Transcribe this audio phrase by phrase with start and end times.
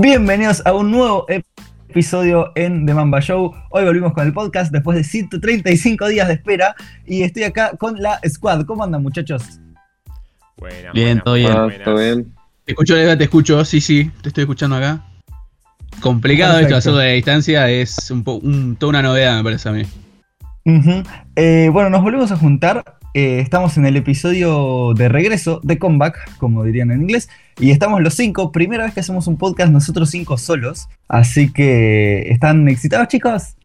[0.00, 1.26] Bienvenidos a un nuevo
[1.88, 3.52] episodio en The Mamba Show.
[3.70, 8.00] Hoy volvimos con el podcast después de 135 días de espera y estoy acá con
[8.00, 8.64] la squad.
[8.64, 9.58] ¿Cómo andan muchachos?
[10.56, 11.34] Buena, Bien, buena, todo
[11.66, 11.82] bien.
[11.84, 12.32] todo bien.
[12.64, 15.04] Te escucho, Lega, te escucho, sí, sí, te estoy escuchando acá.
[16.00, 16.76] Complicado Perfecto.
[16.76, 19.82] esto hacerlo de distancia, es un un- toda una novedad, me parece a mí.
[21.34, 22.84] Eh, bueno, nos volvemos a juntar.
[23.20, 27.28] Eh, estamos en el episodio de regreso, de comeback, como dirían en inglés.
[27.58, 28.52] Y estamos los cinco.
[28.52, 30.88] Primera vez que hacemos un podcast nosotros cinco solos.
[31.08, 33.56] Así que, ¿están excitados, chicos?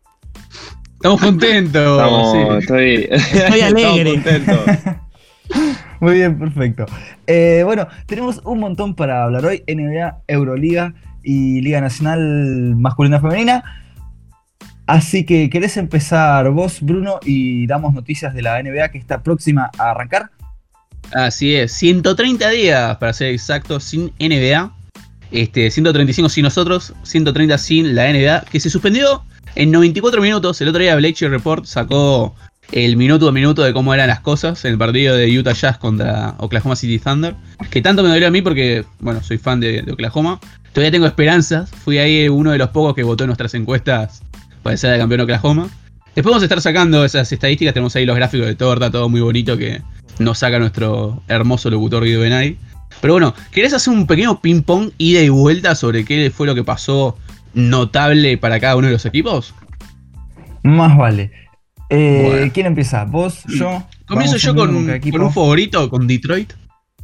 [0.96, 2.02] Estamos contentos.
[2.02, 2.40] Estamos, sí.
[2.62, 4.16] estoy, Estoy alegre.
[4.16, 4.96] Estamos contentos.
[6.00, 6.88] Muy bien, perfecto.
[7.28, 9.64] Eh, bueno, tenemos un montón para hablar hoy.
[9.68, 13.83] NBA, Euroliga y Liga Nacional Masculina Femenina.
[14.86, 19.72] Así que, ¿querés empezar vos, Bruno, y damos noticias de la NBA que está próxima
[19.78, 20.30] a arrancar?
[21.14, 24.74] Así es, 130 días para ser exacto sin NBA.
[25.32, 29.24] Este, 135 sin nosotros, 130 sin la NBA, que se suspendió
[29.56, 30.62] en 94 minutos.
[30.62, 32.36] El otro día Bleacher Report sacó
[32.72, 35.78] el minuto a minuto de cómo eran las cosas en el partido de Utah Jazz
[35.78, 37.36] contra Oklahoma City Thunder.
[37.70, 40.40] Que tanto me dolió a mí porque, bueno, soy fan de Oklahoma.
[40.72, 41.70] Todavía tengo esperanzas.
[41.70, 44.24] Fui ahí uno de los pocos que votó en nuestras encuestas
[44.64, 45.70] para ser el campeón de Oklahoma.
[46.16, 47.74] Después vamos a estar sacando esas estadísticas.
[47.74, 49.82] Tenemos ahí los gráficos de torta, todo muy bonito que
[50.20, 52.58] nos saca nuestro hermoso locutor Guido Benay.
[53.02, 56.64] Pero bueno, ¿querés hacer un pequeño ping-pong ida y vuelta sobre qué fue lo que
[56.64, 57.18] pasó
[57.54, 59.54] notable para cada uno de los equipos?
[60.64, 61.32] Más vale.
[61.90, 62.52] Eh, Bueno.
[62.54, 63.04] ¿Quién empieza?
[63.06, 63.44] ¿Vos?
[63.48, 63.84] ¿Yo?
[64.06, 66.54] Comienzo yo con, con un favorito, con Detroit.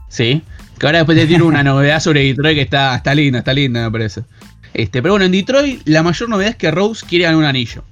[0.07, 0.41] Sí.
[0.77, 3.83] Que ahora después te tiro una novedad sobre Detroit que está, está linda, está linda,
[3.83, 4.21] me parece.
[4.73, 7.84] Este, pero bueno, en Detroit la mayor novedad es que Rose quiere ganar un anillo.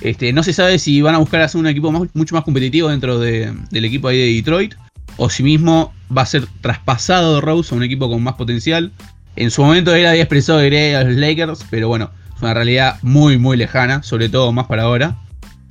[0.00, 3.18] Este, no se sabe si van a buscar hacer un equipo mucho más competitivo dentro
[3.18, 4.74] de- del equipo ahí de Detroit.
[5.18, 8.90] O si mismo va a ser traspasado Rose a un equipo con más potencial.
[9.36, 12.54] En su momento él había expresado que quería a los Lakers, pero bueno, es una
[12.54, 15.16] realidad muy, muy lejana, sobre todo más para ahora.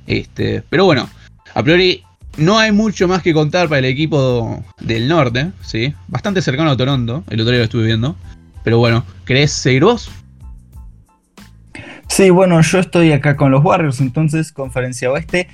[0.06, 1.08] Este, pero bueno,
[1.54, 2.02] a priori
[2.36, 5.92] no hay mucho más que contar para el equipo del norte, ¿sí?
[6.08, 8.16] Bastante cercano a Toronto, el otro día lo estuve viendo.
[8.64, 10.08] Pero bueno, ¿querés seguir vos?
[12.12, 15.48] Sí, bueno, yo estoy acá con los Warriors, entonces, Conferencia Oeste,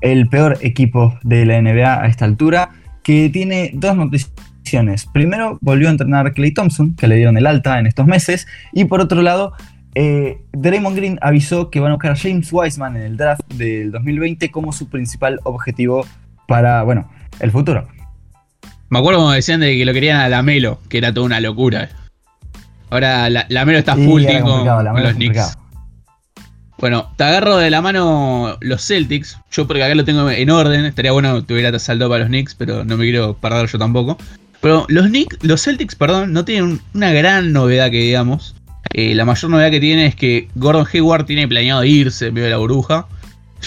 [0.00, 2.70] el peor equipo de la NBA a esta altura,
[3.02, 5.04] que tiene dos noticiones.
[5.04, 8.86] Primero, volvió a entrenar Clay Thompson, que le dieron el alta en estos meses, y
[8.86, 9.52] por otro lado,
[9.94, 13.92] eh, Draymond Green avisó que van a buscar a James Wiseman en el draft del
[13.92, 16.06] 2020 como su principal objetivo
[16.46, 17.86] para, bueno, el futuro.
[18.88, 21.90] Me acuerdo cuando decían de que lo querían a Lamelo, que era toda una locura.
[22.88, 25.58] Ahora la, Lamelo está full con, con los Knicks.
[26.78, 29.38] Bueno, te agarro de la mano los Celtics.
[29.50, 30.84] Yo porque acá lo tengo en orden.
[30.84, 34.16] Estaría bueno que tuviera saldo para los Knicks, pero no me quiero perder yo tampoco.
[34.60, 38.54] Pero los Knicks, los Celtics, perdón, no tienen un- una gran novedad que digamos.
[38.94, 42.44] Eh, la mayor novedad que tiene es que Gordon Hayward tiene planeado irse en medio
[42.46, 43.06] de la burbuja.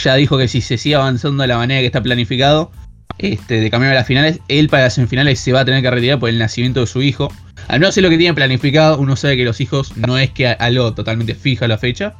[0.03, 2.71] Ya dijo que si se sigue avanzando de la manera que está planificado,
[3.17, 5.91] este, de camino a las finales, él para las semifinales se va a tener que
[5.91, 7.27] retirar por el nacimiento de su hijo.
[7.67, 8.97] Al menos es lo que tiene planificado.
[8.97, 12.15] Uno sabe que los hijos no es que algo totalmente fija la fecha.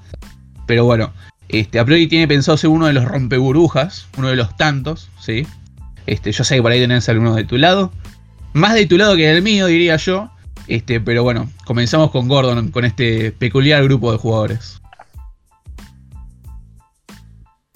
[0.72, 1.12] Pero bueno,
[1.50, 5.46] este, a tiene pensado ser uno de los rompeburbujas, uno de los tantos, ¿sí?
[6.06, 7.92] Este, yo sé que por ahí tenés algunos de tu lado.
[8.54, 10.32] Más de tu lado que del mío, diría yo.
[10.70, 14.82] Este, pero bueno, comenzamos con Gordon, con este peculiar grupo de jugadores.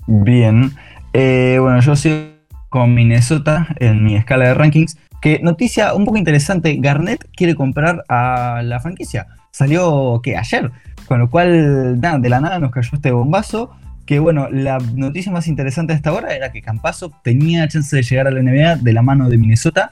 [0.08, 0.74] Bien.
[1.12, 2.30] Eh, bueno, yo sigo
[2.70, 4.98] con Minnesota en mi escala de rankings.
[5.22, 9.28] Que noticia un poco interesante, Garnett quiere comprar a la franquicia.
[9.52, 10.72] Salió que ayer,
[11.08, 13.72] con lo cual nada, de la nada nos cayó este bombazo.
[14.06, 18.28] Que bueno, la noticia más interesante hasta ahora era que Campazo tenía chance de llegar
[18.28, 19.92] a la NBA de la mano de Minnesota.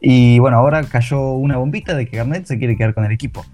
[0.00, 3.46] Y bueno, ahora cayó una bombita de que Garnett se quiere quedar con el equipo.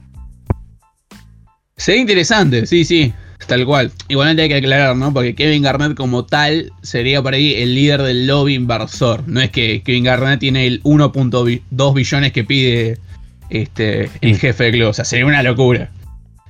[1.76, 3.12] Sería interesante, sí, sí,
[3.46, 3.92] tal cual.
[4.08, 5.12] Igualmente hay que aclarar, ¿no?
[5.12, 9.22] Porque Kevin Garnett como tal sería por ahí el líder del lobby inversor.
[9.26, 12.98] No es que Kevin Garnett tiene el 1.2 billones que pide
[13.50, 14.88] este, el jefe del club.
[14.88, 15.90] O sea, sería una locura.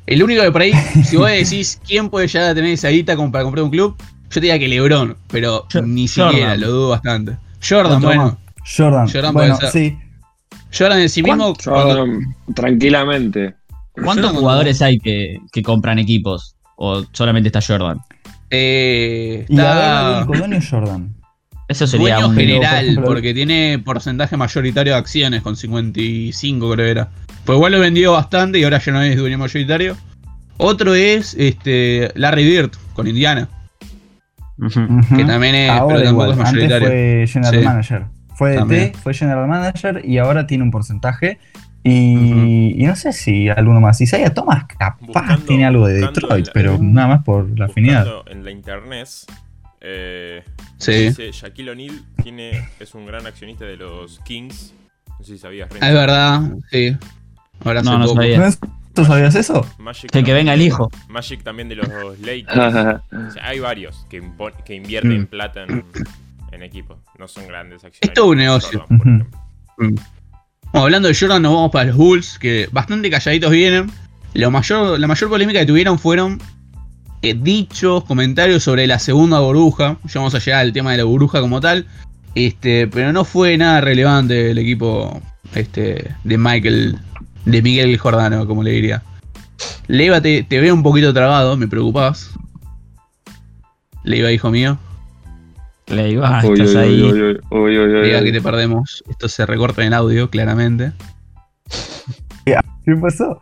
[0.07, 0.73] El único que por ahí,
[1.05, 3.97] si vos decís quién puede llegar a tener esa guita como para comprar un club,
[3.99, 6.31] yo te diría que Lebron, pero ni Jordan.
[6.33, 7.37] siquiera, lo dudo bastante.
[7.67, 8.25] Jordan, Otro bueno.
[8.25, 8.35] más.
[8.77, 9.09] Jordan.
[9.13, 9.83] Jordan bueno, puede ser.
[9.91, 9.99] sí.
[10.77, 11.55] Jordan en sí mismo.
[11.65, 13.55] Cuando- um, tranquilamente.
[13.95, 16.57] ¿Cuántos Jordan, jugadores hay que, que compran equipos?
[16.77, 17.99] ¿O solamente está Jordan?
[18.51, 21.15] eh, Y el está único dueño es Jordan.
[21.73, 22.35] Eso sería dueño un...
[22.37, 27.09] Pero, por general, porque tiene porcentaje mayoritario de acciones, con 55 creo que era.
[27.45, 29.97] Pues igual lo vendió bastante y ahora ya no es dueño mayoritario.
[30.59, 33.49] Otro es este Larry Bird con Indiana,
[35.17, 36.89] que también es, Ahora pero tampoco igual, es antes mayoritario.
[36.89, 37.65] fue general Sí.
[37.65, 38.05] manager.
[38.37, 38.57] Fue.
[38.57, 41.39] DT, fue general manager y ahora tiene un porcentaje.
[41.85, 44.01] Y, y no sé si alguno más.
[44.01, 48.07] Isaiah Thomas capaz Buscando- tiene algo de Detroit, la- pero nada más por la afinidad.
[48.31, 49.09] En la internet,
[49.83, 50.43] eh,
[50.79, 50.93] Sí.
[50.93, 54.73] dice Shaquille O'Neal tiene, es un gran accionista de los Kings.
[55.19, 55.85] No sé si sabías, Renzo.
[55.85, 56.41] Ah, es verdad,
[56.71, 56.97] sí.
[57.65, 58.17] Ahora No, no poco.
[58.17, 58.39] sabía.
[58.39, 58.59] ¿No es-
[58.95, 59.67] ¿Tú sabías eso?
[59.79, 60.91] Magic Que, que venga el hijo.
[61.09, 61.89] Magic también de los
[62.21, 63.01] Lakers.
[63.13, 64.17] O sea, hay varios que,
[64.75, 65.27] invierten Mm.
[65.27, 65.85] plata en,
[66.53, 66.99] en equipos.
[67.19, 68.01] No son grandes acciones.
[68.03, 68.85] Es todo un negocio.
[68.87, 68.99] por.
[69.79, 73.91] Bueno, hablando de Jordan, nos vamos para los Bulls, que bastante calladitos vienen.
[74.35, 76.39] Lo mayor, la mayor polémica que tuvieron fueron
[77.23, 79.99] eh, dichos, comentarios sobre la segunda burbuja.
[80.05, 81.87] Ya vamos a llegar al tema de la burbuja como tal.
[82.35, 85.21] Este, pero no fue nada relevante el equipo
[85.55, 86.99] este, de Michael,
[87.45, 89.03] de Miguel Jordano, como le diría.
[89.87, 92.31] Leiva, te, te veo un poquito trabado, me preocupás.
[94.05, 94.79] Leiva, hijo mío.
[95.87, 96.97] Le digo, Uy, estás ahí.
[96.97, 99.05] Leiva, que te perdemos.
[99.09, 100.93] Esto se recorta en el audio, claramente.
[102.45, 103.41] ¿Qué pasó?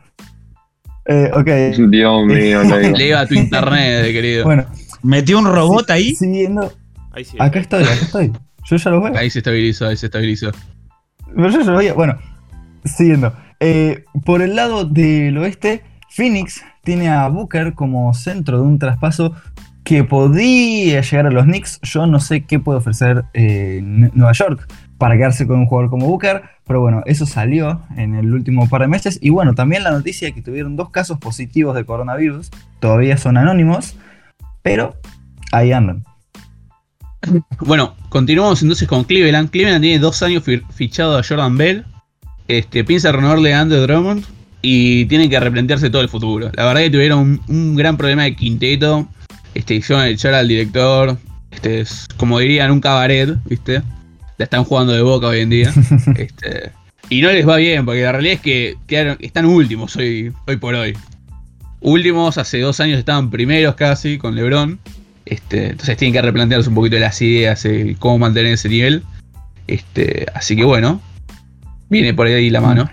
[1.06, 1.46] Eh, ok.
[1.90, 2.76] Dios mío, Leiva.
[2.96, 4.44] Leiva, tu internet, querido.
[4.44, 4.66] Bueno,
[5.02, 6.14] Metió un robot si- ahí.
[6.14, 6.72] Siguiendo.
[7.12, 7.36] Ahí sí.
[7.40, 8.32] Acá estoy, acá estoy.
[8.64, 9.16] Yo ya lo veo.
[9.16, 10.50] Ahí se estabilizó, ahí se estabilizó.
[11.34, 11.94] Pero yo ya lo veía.
[11.94, 12.18] Bueno,
[12.84, 13.32] siguiendo.
[13.60, 19.34] Eh, por el lado del oeste, Phoenix tiene a Booker como centro de un traspaso
[19.84, 21.80] que podía llegar a los Knicks.
[21.82, 24.66] Yo no sé qué puede ofrecer eh, Nueva York
[24.98, 26.42] para quedarse con un jugador como Booker.
[26.70, 29.18] Pero bueno, eso salió en el último par de meses.
[29.20, 32.48] Y bueno, también la noticia de que tuvieron dos casos positivos de coronavirus.
[32.78, 33.96] Todavía son anónimos.
[34.62, 34.94] Pero
[35.50, 36.04] ahí andan.
[37.58, 39.50] Bueno, continuamos entonces con Cleveland.
[39.50, 41.84] Cleveland tiene dos años fi- fichado a Jordan Bell.
[42.46, 44.24] Este, piensa renovarle a Andrew Drummond.
[44.62, 46.52] Y tienen que replantearse todo el futuro.
[46.54, 49.08] La verdad que tuvieron un, un gran problema de quinteto.
[49.54, 51.18] Este, hicieron echar al director.
[51.50, 53.82] Este, es, como dirían, un cabaret, ¿viste?
[54.40, 55.70] La están jugando de boca hoy en día.
[56.16, 56.72] este,
[57.10, 60.56] y no les va bien, porque la realidad es que quedaron- están últimos hoy, hoy
[60.56, 60.96] por hoy.
[61.82, 64.78] Últimos, hace dos años estaban primeros casi con LeBron.
[65.26, 69.02] Este, entonces tienen que replantearse un poquito las ideas, cómo mantener ese nivel.
[69.66, 71.02] Este, así que bueno,
[71.90, 72.88] viene por ahí la mano.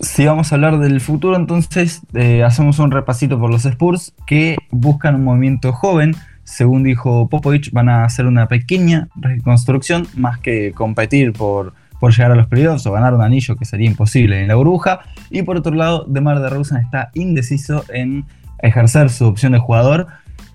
[0.00, 4.58] Si vamos a hablar del futuro, entonces eh, hacemos un repasito por los Spurs que
[4.70, 6.14] buscan un movimiento joven.
[6.50, 12.32] Según dijo Popovich, van a hacer una pequeña reconstrucción más que competir por, por llegar
[12.32, 15.00] a los playoffs o ganar un anillo que sería imposible en la burbuja.
[15.30, 18.24] Y por otro lado, DeMar DeRozan está indeciso en
[18.58, 20.08] ejercer su opción de jugador.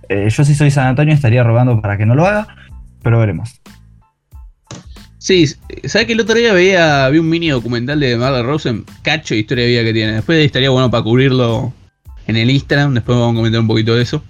[0.10, 2.48] Eh, yo si soy San Antonio estaría rogando para que no lo haga,
[3.02, 3.62] pero veremos.
[5.18, 5.48] Sí,
[5.86, 8.86] ¿sabes que el otro día veía, un mini documental de Marlon Rosen?
[9.02, 10.12] Cacho historia de vida que tiene.
[10.12, 11.74] Después estaría bueno para cubrirlo
[12.28, 12.94] en el Instagram.
[12.94, 14.22] Después vamos a comentar un poquito de eso.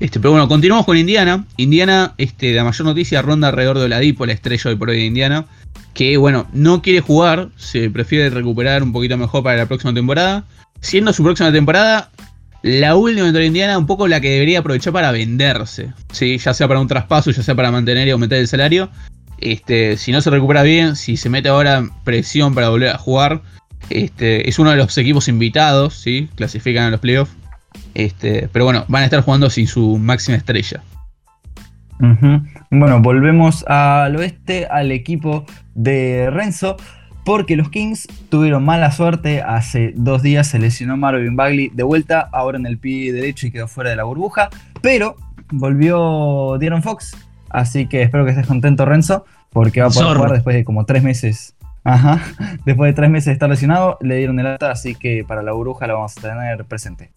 [0.00, 1.44] Este, pero bueno, continuamos con Indiana.
[1.56, 5.06] Indiana, este, la mayor noticia ronda alrededor de Oladipo, la estrella hoy por hoy de
[5.06, 5.46] Indiana.
[5.94, 10.44] Que bueno, no quiere jugar, se prefiere recuperar un poquito mejor para la próxima temporada.
[10.80, 12.10] Siendo su próxima temporada
[12.62, 15.92] la última dentro de Indiana, un poco la que debería aprovechar para venderse.
[16.12, 16.38] ¿sí?
[16.38, 18.90] Ya sea para un traspaso, ya sea para mantener y aumentar el salario.
[19.38, 23.42] Este, si no se recupera bien, si se mete ahora presión para volver a jugar,
[23.90, 26.28] este, es uno de los equipos invitados, ¿sí?
[26.36, 27.32] clasifican a los playoffs.
[27.94, 30.82] Este, pero bueno, van a estar jugando sin su máxima estrella.
[32.70, 35.44] Bueno, volvemos al oeste, al equipo
[35.74, 36.76] de Renzo,
[37.24, 39.42] porque los Kings tuvieron mala suerte.
[39.42, 43.50] Hace dos días se lesionó Marvin Bagley de vuelta, ahora en el pie derecho y
[43.50, 44.48] quedó fuera de la burbuja.
[44.80, 45.16] Pero
[45.50, 47.16] volvió Dieron Fox,
[47.50, 50.20] así que espero que estés contento, Renzo, porque va a poder Zorro.
[50.20, 51.56] jugar después de como tres meses.
[51.84, 52.20] Ajá,
[52.64, 55.52] después de tres meses de estar lesionado, le dieron el alta, así que para la
[55.52, 57.10] burbuja la vamos a tener presente.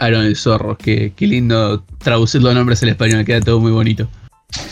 [0.00, 4.08] Aaron el Zorro, que, qué lindo traducir los nombres al español, queda todo muy bonito.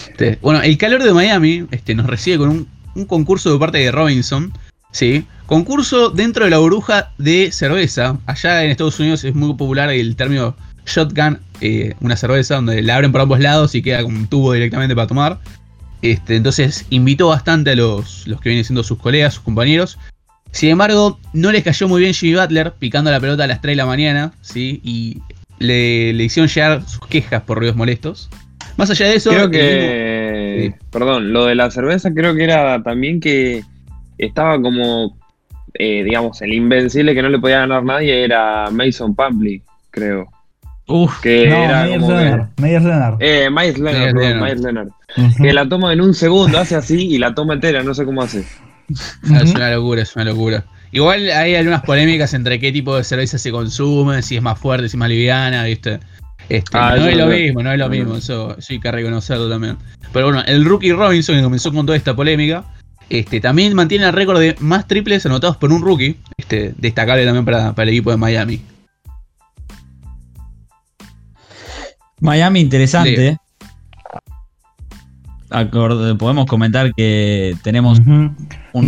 [0.08, 3.78] Este, bueno, el calor de Miami este, nos recibe con un, un concurso de parte
[3.78, 4.52] de Robinson.
[4.90, 5.25] ¿sí?
[5.47, 8.18] Concurso dentro de la burbuja de cerveza.
[8.26, 10.56] Allá en Estados Unidos es muy popular el término
[10.87, 14.52] shotgun, eh, una cerveza donde la abren por ambos lados y queda con un tubo
[14.52, 15.40] directamente para tomar.
[16.02, 19.99] Este, entonces invitó bastante a los, los que vienen siendo sus colegas, sus compañeros.
[20.50, 23.73] Sin embargo, no les cayó muy bien Jimmy Butler picando la pelota a las 3
[23.73, 24.81] de la mañana, ¿sí?
[24.83, 25.19] Y
[25.59, 28.31] le, le hicieron llegar sus quejas por ruidos molestos.
[28.76, 30.73] Más allá de eso, Creo que.
[30.78, 30.85] Sí.
[30.90, 33.62] Perdón, lo de la cerveza creo que era también que
[34.17, 35.17] estaba como.
[35.75, 40.26] eh, digamos, el invencible que no le podía ganar nadie era Mason Pampley, creo.
[40.87, 42.09] Uf, Que no, era como.
[42.09, 43.17] que- Leonard, Leonard.
[43.21, 44.43] eh, Miles Leonard, Myers perdón, Leonard.
[44.43, 44.88] Myles Leonard.
[45.43, 48.23] Que la toma en un segundo, hace así y la toma entera, no sé cómo
[48.23, 48.45] hace.
[49.30, 50.64] Ah, es una locura, es una locura.
[50.92, 54.88] Igual hay algunas polémicas entre qué tipo de cerveza se consume, si es más fuerte,
[54.88, 56.00] si es más liviana, ¿viste?
[56.49, 58.18] Este, Ah, no es lo mismo, no es lo No, mismo, no.
[58.18, 59.76] eso sí hay que reconocerlo también.
[60.14, 62.64] Pero bueno, el rookie Robinson que comenzó con toda esta polémica,
[63.11, 66.16] Este, también mantiene el récord de más triples anotados por un rookie.
[66.37, 68.62] Este, destacable también para, para el equipo de Miami.
[72.21, 73.38] Miami interesante.
[75.50, 78.37] Acorde- podemos comentar que tenemos un...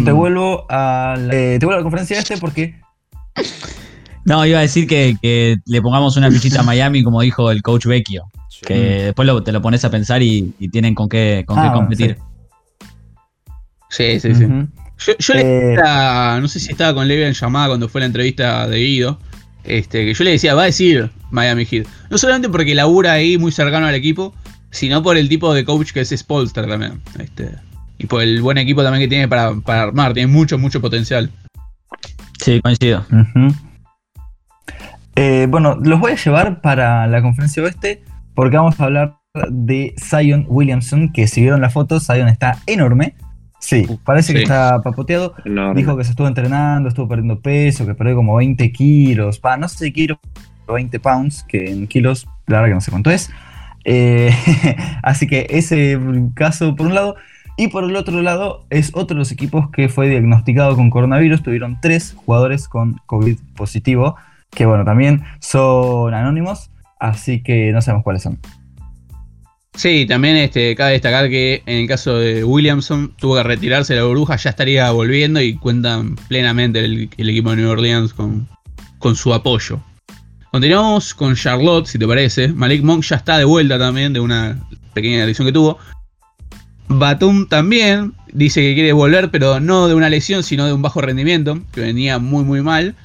[0.05, 2.75] Te vuelvo a la, eh, te vuelvo a la conferencia este porque
[4.25, 7.63] No, iba a decir que, que le pongamos una fichita a Miami, como dijo el
[7.63, 8.25] coach Vecchio.
[8.49, 8.61] Sí.
[8.67, 8.75] Que
[9.05, 11.69] después lo- te lo pones a pensar y, y tienen con qué, con Ah, qué
[11.69, 12.19] bueno, competir.
[13.89, 14.47] Sí, sí, sí.
[14.99, 15.45] Yo, yo le Eh,
[15.77, 19.19] decía, no sé si estaba con Levi en llamada cuando fue la entrevista de Guido,
[19.65, 21.87] este, que yo le decía, va a decir Miami Heat.
[22.11, 24.35] No solamente porque labura ahí muy cercano al equipo,
[24.71, 27.01] sino por el tipo de coach que es Spolster también.
[27.19, 27.51] Este,
[27.99, 31.31] y por el buen equipo también que tiene para, para armar, tiene mucho, mucho potencial.
[32.39, 33.05] Sí, coincido.
[35.17, 38.03] Eh, bueno, los voy a llevar para la conferencia oeste
[38.35, 39.17] porque vamos a hablar
[39.51, 43.15] de Zion Williamson, que si vieron la foto, Zion está enorme.
[43.59, 45.35] Sí, parece que está papoteado.
[45.45, 45.79] Enorme.
[45.79, 49.69] Dijo que se estuvo entrenando, estuvo perdiendo peso, que perdió como 20 kilos, pa, no
[49.69, 50.19] sé si kilos,
[50.67, 53.31] o 20 pounds, que en kilos, la verdad que no sé cuánto es.
[53.85, 54.35] Eh,
[55.03, 55.99] así que ese
[56.35, 57.17] caso por un lado.
[57.57, 61.43] Y por el otro lado, es otro de los equipos que fue diagnosticado con coronavirus.
[61.43, 64.17] Tuvieron tres jugadores con COVID positivo,
[64.51, 68.39] que bueno, también son anónimos, así que no sabemos cuáles son.
[69.75, 74.05] Sí, también este, cabe destacar que en el caso de Williamson tuvo que retirarse la
[74.05, 78.49] burbuja, ya estaría volviendo y cuentan plenamente el, el equipo de New Orleans con,
[78.99, 79.81] con su apoyo.
[80.51, 82.49] Continuamos con Charlotte, si te parece.
[82.49, 84.59] Malik Monk ya está de vuelta también de una
[84.95, 85.79] pequeña lesión que tuvo.
[86.89, 91.01] Batum también dice que quiere volver, pero no de una lesión, sino de un bajo
[91.01, 92.97] rendimiento, que venía muy muy mal.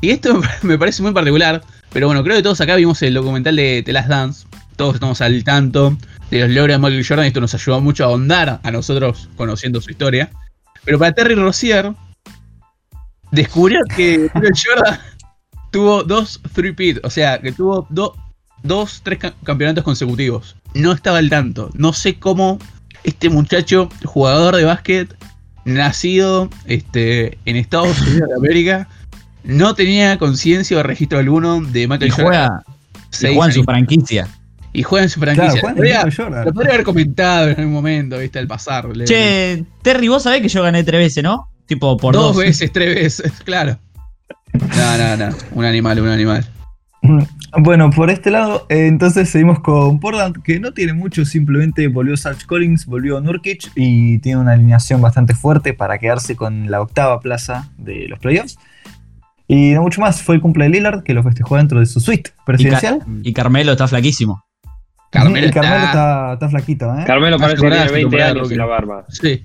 [0.00, 1.60] Y esto me parece muy particular,
[1.92, 4.46] pero bueno, creo que todos acá vimos el documental de The Last Dance.
[4.76, 5.96] Todos estamos al tanto
[6.30, 7.24] de los logros de Michael Jordan.
[7.24, 10.30] y Esto nos ayudó mucho a ahondar a nosotros conociendo su historia.
[10.84, 11.92] Pero para Terry Rozier,
[13.32, 15.00] descubrió que Michael Jordan
[15.76, 18.14] tuvo dos three-peat, o sea, que tuvo do-
[18.62, 20.56] dos, tres ca- campeonatos consecutivos.
[20.74, 21.70] No estaba al tanto.
[21.74, 22.58] No sé cómo
[23.04, 25.14] este muchacho, jugador de básquet,
[25.66, 28.88] nacido este, en Estados Unidos de América,
[29.44, 32.26] no tenía conciencia o registro alguno de Y Michael Jordan.
[32.26, 32.64] juega,
[33.20, 34.28] y juega en su franquicia.
[34.72, 35.60] Y juega en su franquicia.
[35.60, 38.86] Claro, Lo podría- lo haber comentado en algún momento, viste, al pasar.
[39.04, 41.48] Che, Terry, vos sabés que yo gané tres veces, ¿no?
[41.66, 42.44] Tipo por dos, dos.
[42.44, 43.78] veces, tres veces, claro.
[44.58, 45.36] No, no, no.
[45.52, 46.46] Un animal, un animal.
[47.58, 52.16] Bueno, por este lado, eh, entonces seguimos con Portland, que no tiene mucho, simplemente volvió
[52.16, 57.20] Sarge Collins, volvió Nurkic y tiene una alineación bastante fuerte para quedarse con la octava
[57.20, 58.58] plaza de los playoffs.
[59.48, 62.00] Y no mucho más, fue el cumple de Lillard, que lo festejó dentro de su
[62.00, 62.98] suite Y, presidencial.
[63.22, 64.44] y Carmelo está flaquísimo.
[65.10, 67.04] Carmelo y Carmelo está- está, está flaquito, ¿eh?
[67.06, 69.04] Carmelo parece que tiene temporada, 20 temporada, años y la barba.
[69.08, 69.44] Sí.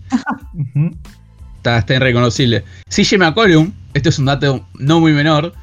[1.62, 2.64] Está, está irreconocible.
[2.90, 5.54] CJ McCollum, este es un dato no muy menor.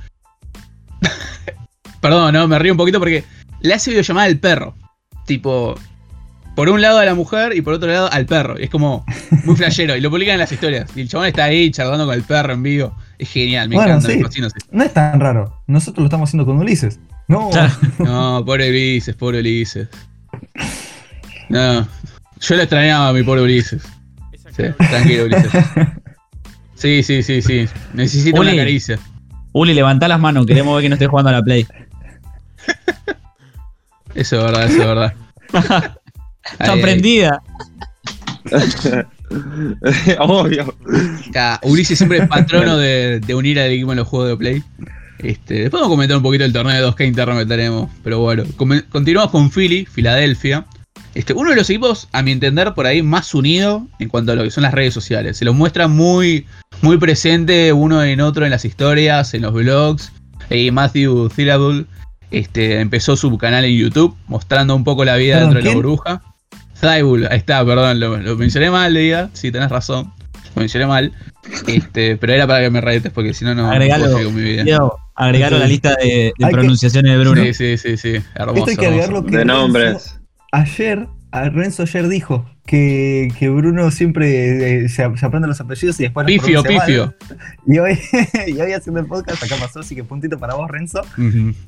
[2.01, 3.25] Perdón, no, me río un poquito porque
[3.61, 4.75] le hace videollamada al perro.
[5.27, 5.75] Tipo,
[6.55, 8.59] por un lado a la mujer y por otro lado al perro.
[8.59, 9.05] Y es como
[9.45, 9.97] muy flashero.
[9.97, 10.89] Y lo publican en las historias.
[10.95, 12.97] Y el chabón está ahí charlando con el perro en vivo.
[13.19, 14.31] Es genial, me Bueno, encanta.
[14.31, 14.41] sí.
[14.41, 14.49] me.
[14.71, 17.01] No es tan raro, nosotros lo estamos haciendo con Ulises.
[17.27, 17.51] No.
[17.99, 19.89] No, pobre Ulises, pobre Ulises.
[21.49, 21.89] No,
[22.41, 23.83] yo le extrañaba a mi pobre Ulises.
[24.59, 25.51] Sí, tranquilo, Ulises.
[26.75, 27.67] Sí, sí, sí, sí.
[27.93, 28.51] Necesito Uli.
[28.51, 29.01] una caricia.
[29.51, 31.67] Uli, levantá las manos, queremos ver que no estés jugando a la Play.
[34.15, 35.15] Eso es verdad, eso es verdad.
[36.53, 37.43] Está Ahí, prendida.
[40.21, 40.75] Obvio.
[41.63, 44.63] Ulises siempre es patrono de, de unir al equipo en los juegos de Play.
[45.19, 47.91] Este, después vamos a comentar un poquito el torneo de 2K interno que tenemos.
[48.03, 48.45] Pero bueno,
[48.91, 50.65] continuamos con Philly, Filadelfia.
[51.19, 54.35] Este, uno de los equipos, a mi entender, por ahí más unido en cuanto a
[54.37, 55.37] lo que son las redes sociales.
[55.37, 56.47] Se los muestra muy,
[56.81, 60.13] muy presente uno en otro en las historias, en los blogs.
[60.49, 61.87] Y Matthew Thilable
[62.31, 65.77] este, empezó su canal en YouTube mostrando un poco la vida dentro de la ¿quién?
[65.83, 66.23] burbuja.
[66.81, 69.29] Thibault, ahí está, perdón, lo, lo mencioné mal, Leía.
[69.33, 70.13] Sí, tenés razón.
[70.55, 71.13] Lo mencioné mal.
[71.67, 74.05] Este, pero era para que me retes porque si no, no Agregalo.
[74.05, 74.63] puedo con mi vida.
[74.63, 77.43] Quiero agregarlo a la lista de, de Hay que- pronunciaciones de Bruno.
[77.43, 78.23] Sí, sí, sí, sí.
[78.37, 78.59] Hermoso.
[78.59, 79.03] Esto hay que hermoso.
[79.05, 80.18] agregarlo que De nombres.
[80.51, 86.05] Ayer, a Renzo ayer dijo que, que Bruno siempre eh, se, aprende los apellidos y
[86.05, 87.15] después los Pifio, pronuncia mal.
[87.19, 87.45] pifio.
[87.67, 87.99] Y hoy,
[88.47, 91.03] y hoy haciendo el podcast, acá pasó, así que puntito para vos, Renzo.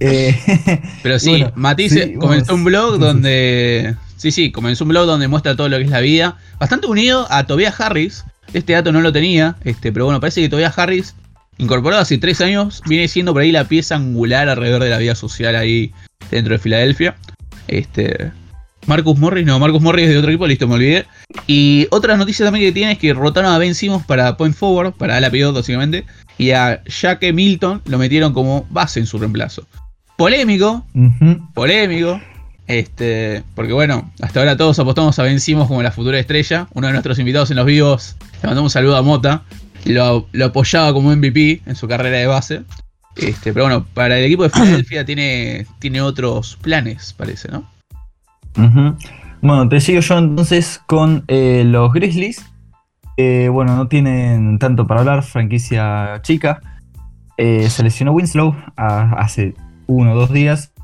[0.00, 0.34] Eh,
[1.02, 3.96] Pero sí, Bueno, Matisse sí, comenzó un blog donde.
[4.16, 6.38] Sí, sí, comenzó un blog donde muestra todo lo que es la vida.
[6.58, 8.24] Bastante unido a Tobias Harris.
[8.54, 11.14] Este dato no lo tenía, este, pero bueno, parece que Tobias Harris,
[11.58, 15.14] incorporado hace tres años, viene siendo por ahí la pieza angular alrededor de la vida
[15.14, 15.92] social ahí
[16.30, 17.16] dentro de Filadelfia.
[17.68, 18.32] Este.
[18.90, 21.06] Marcus Morris, no, Marcus Morris es de otro equipo, listo, me olvidé.
[21.46, 24.94] Y otra noticia también que tiene es que rotaron a Ben Simmons para point forward,
[24.94, 26.04] para la pivot básicamente,
[26.38, 29.64] y a Jack Milton lo metieron como base en su reemplazo.
[30.16, 30.84] Polémico,
[31.54, 32.20] polémico.
[32.66, 36.66] Este, porque bueno, hasta ahora todos apostamos a Ben Simmons como la futura estrella.
[36.74, 39.44] Uno de nuestros invitados en los vivos, le mandamos un saludo a Mota,
[39.84, 42.62] lo, lo apoyaba como MVP en su carrera de base.
[43.14, 47.70] Este, pero bueno, para el equipo de Filadelfia tiene, tiene otros planes, parece, ¿no?
[49.42, 52.44] Bueno, te sigo yo entonces con eh, los Grizzlies.
[53.52, 56.62] Bueno, no tienen tanto para hablar, franquicia chica.
[57.42, 59.54] Eh, se lesionó Winslow hace
[59.86, 60.74] uno o dos días,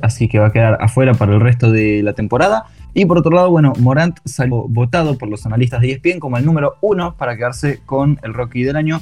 [0.00, 2.66] así que va a quedar afuera para el resto de la temporada.
[2.94, 6.44] Y por otro lado, bueno, Morant salió votado por los analistas de ESPN como el
[6.44, 9.00] número uno para quedarse con el Rocky del año.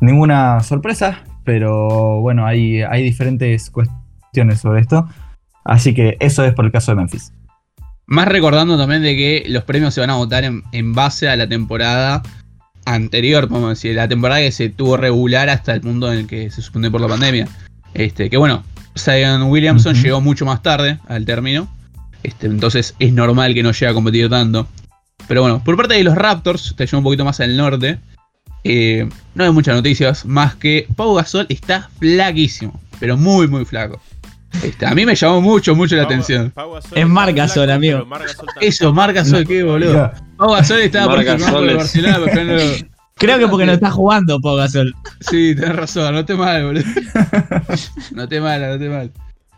[0.00, 5.06] Ninguna sorpresa, pero bueno, hay diferentes cuestiones sobre esto.
[5.64, 7.32] Así que eso es por el caso de Memphis.
[8.06, 11.36] Más recordando también de que los premios se van a votar en, en base a
[11.36, 12.22] la temporada
[12.84, 16.50] anterior, podemos decir, la temporada que se tuvo regular hasta el punto en el que
[16.50, 17.48] se suspendió por la pandemia.
[17.94, 18.62] Este, que bueno,
[18.98, 21.68] Zion Williamson llegó mucho más tarde al término.
[22.22, 24.66] Este, entonces es normal que no llegue a competir tanto.
[25.26, 27.98] Pero bueno, por parte de los Raptors, te llevo un poquito más al norte.
[28.64, 34.00] eh, no hay muchas noticias, más que Pau Gasol está flaquísimo, pero muy, muy flaco.
[34.62, 36.50] Este, a mí me llamó mucho, mucho la Pau- atención.
[36.50, 38.06] Pau Es está Marc flaco, Gasol, amigo.
[38.60, 40.12] Eso, Marc Gasol, qué boludo.
[40.36, 41.20] Pau Gasol estaba por
[41.68, 42.62] el Barcelona, pero no-
[43.16, 44.94] Creo que porque no está jugando Pau Gasol.
[45.20, 46.84] Sí, tenés razón, no te mal, boludo.
[48.12, 49.10] No te mal, no te mal.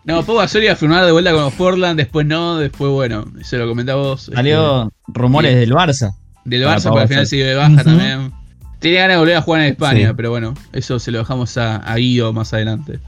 [0.05, 3.25] No, Pau Gasol iba a firmar de vuelta con los Portland, después no, después bueno,
[3.43, 4.23] se lo comentaba vos.
[4.25, 6.15] este, Salió rumores del Barça.
[6.45, 8.33] del Barça, pero al final dio de baja también.
[8.79, 10.15] Tiene ganas de volver a jugar en España, Sí.
[10.17, 13.01] pero bueno, eso se lo dejamos a, a Guido más adelante.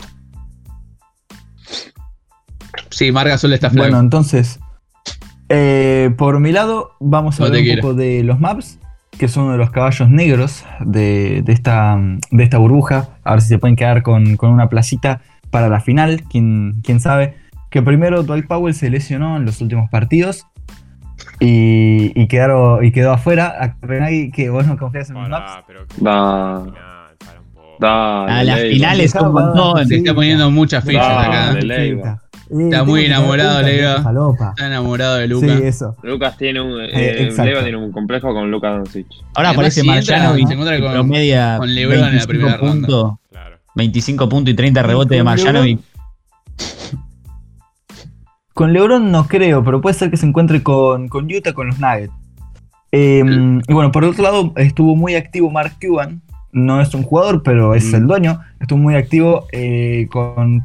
[2.91, 3.85] Sí, Marc Gasol está flaco.
[3.89, 4.59] Bueno, entonces,
[5.49, 7.83] eh, por mi lado, vamos a No hablar un quiero.
[7.83, 8.79] poco de los maps,
[9.19, 11.99] que son uno de los caballos negros de, de esta,
[12.31, 13.09] de esta burbuja.
[13.25, 17.01] A ver si se pueden quedar con, con una placita para la final, quién, quién
[17.01, 17.35] sabe.
[17.71, 20.47] Que primero Dwight Powell se lesionó en los últimos partidos
[21.41, 23.55] y, y, quedaron, y quedó afuera.
[23.61, 25.51] A Copenhague, que vos no confías en los maps.
[25.53, 25.87] Pará, pero
[27.19, 27.77] para un poco.
[27.81, 29.87] Dale, A las finales un montón.
[29.87, 31.59] se está poniendo muchas fichas acá.
[32.51, 32.71] Leiva.
[32.71, 34.03] Está muy enamorado, Leiva.
[34.03, 34.51] Falopa.
[34.51, 35.59] Está enamorado de Sí, Luca.
[35.67, 35.97] eso.
[36.03, 36.81] Lucas tiene un.
[36.81, 36.89] Eh,
[37.29, 37.35] Eh.
[37.45, 39.07] Leiva tiene un complejo con Lucas Doncic.
[39.35, 42.29] Ahora aparece si entra, Marjanovic se encuentra y con- promedia con LeBron en la 25
[42.29, 42.73] primera ronda.
[42.89, 43.57] puntos, Claro.
[43.75, 45.81] 25 puntos y 30 rebotes de Marjanovic.
[48.55, 51.79] Con LeBron no creo, pero puede ser que se encuentre con, con Utah, con los
[51.79, 52.13] Nuggets.
[52.91, 53.23] Eh,
[53.69, 56.23] y bueno, por otro lado, estuvo muy activo Mark Cuban.
[56.51, 57.97] No es un jugador, pero es Mm.
[57.97, 58.41] el dueño.
[58.59, 60.65] Estuvo muy activo eh, con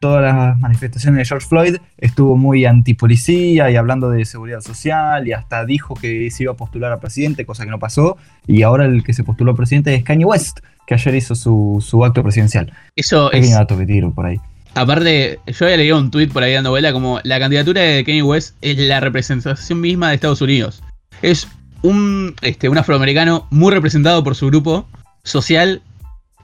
[0.00, 1.76] todas las manifestaciones de George Floyd.
[1.98, 5.26] Estuvo muy antipolicía y hablando de seguridad social.
[5.26, 8.16] Y hasta dijo que se iba a postular a presidente, cosa que no pasó.
[8.46, 11.84] Y ahora el que se postuló a presidente es Kanye West, que ayer hizo su,
[11.86, 12.72] su acto presidencial.
[12.94, 13.40] Eso es.
[13.40, 14.40] Pequeño dato que tiro por ahí.
[14.74, 18.22] Aparte, yo había leído un tweet por ahí dando vuelta como la candidatura de Kanye
[18.22, 20.82] West es la representación misma de Estados Unidos.
[21.22, 21.48] Es
[21.80, 24.86] un, este, un afroamericano muy representado por su grupo
[25.22, 25.80] social,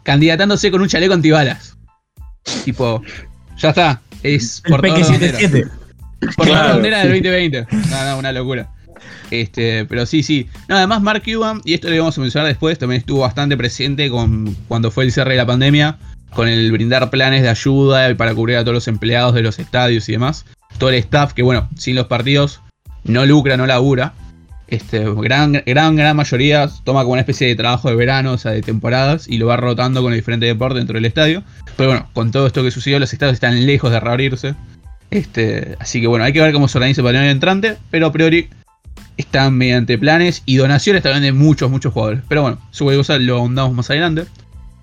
[0.03, 1.77] candidatándose con un chaleco antibalas.
[2.65, 3.03] Tipo,
[3.62, 4.01] ya está.
[4.22, 5.38] Es El portador Peque de bandera.
[5.38, 6.37] 77.
[6.37, 7.66] Por la bandera del 2020.
[7.90, 8.68] No, no, una locura.
[9.31, 10.48] Este, pero sí, sí.
[10.68, 14.11] No, además Mark Cuban, y esto lo vamos a mencionar después, también estuvo bastante presente
[14.11, 15.96] con cuando fue el cierre de la pandemia,
[16.35, 20.09] con el brindar planes de ayuda para cubrir a todos los empleados de los estadios
[20.09, 20.44] y demás.
[20.79, 22.61] Todo el staff que, bueno, sin los partidos
[23.05, 24.12] no lucra, no labura.
[24.68, 28.53] Este, gran, gran, gran mayoría toma como una especie de trabajo de verano, o sea,
[28.53, 31.42] de temporadas, y lo va rotando con el diferente deporte dentro del estadio.
[31.77, 34.55] Pero bueno, con todo esto que sucedió, los estadios están lejos de reabrirse.
[35.11, 38.12] Este, así que bueno, hay que ver cómo se organiza el año entrante, pero a
[38.12, 38.48] priori
[39.18, 42.22] están mediante planes y donaciones también de muchos, muchos jugadores.
[42.29, 44.25] Pero bueno, su cosa lo ahondamos más adelante.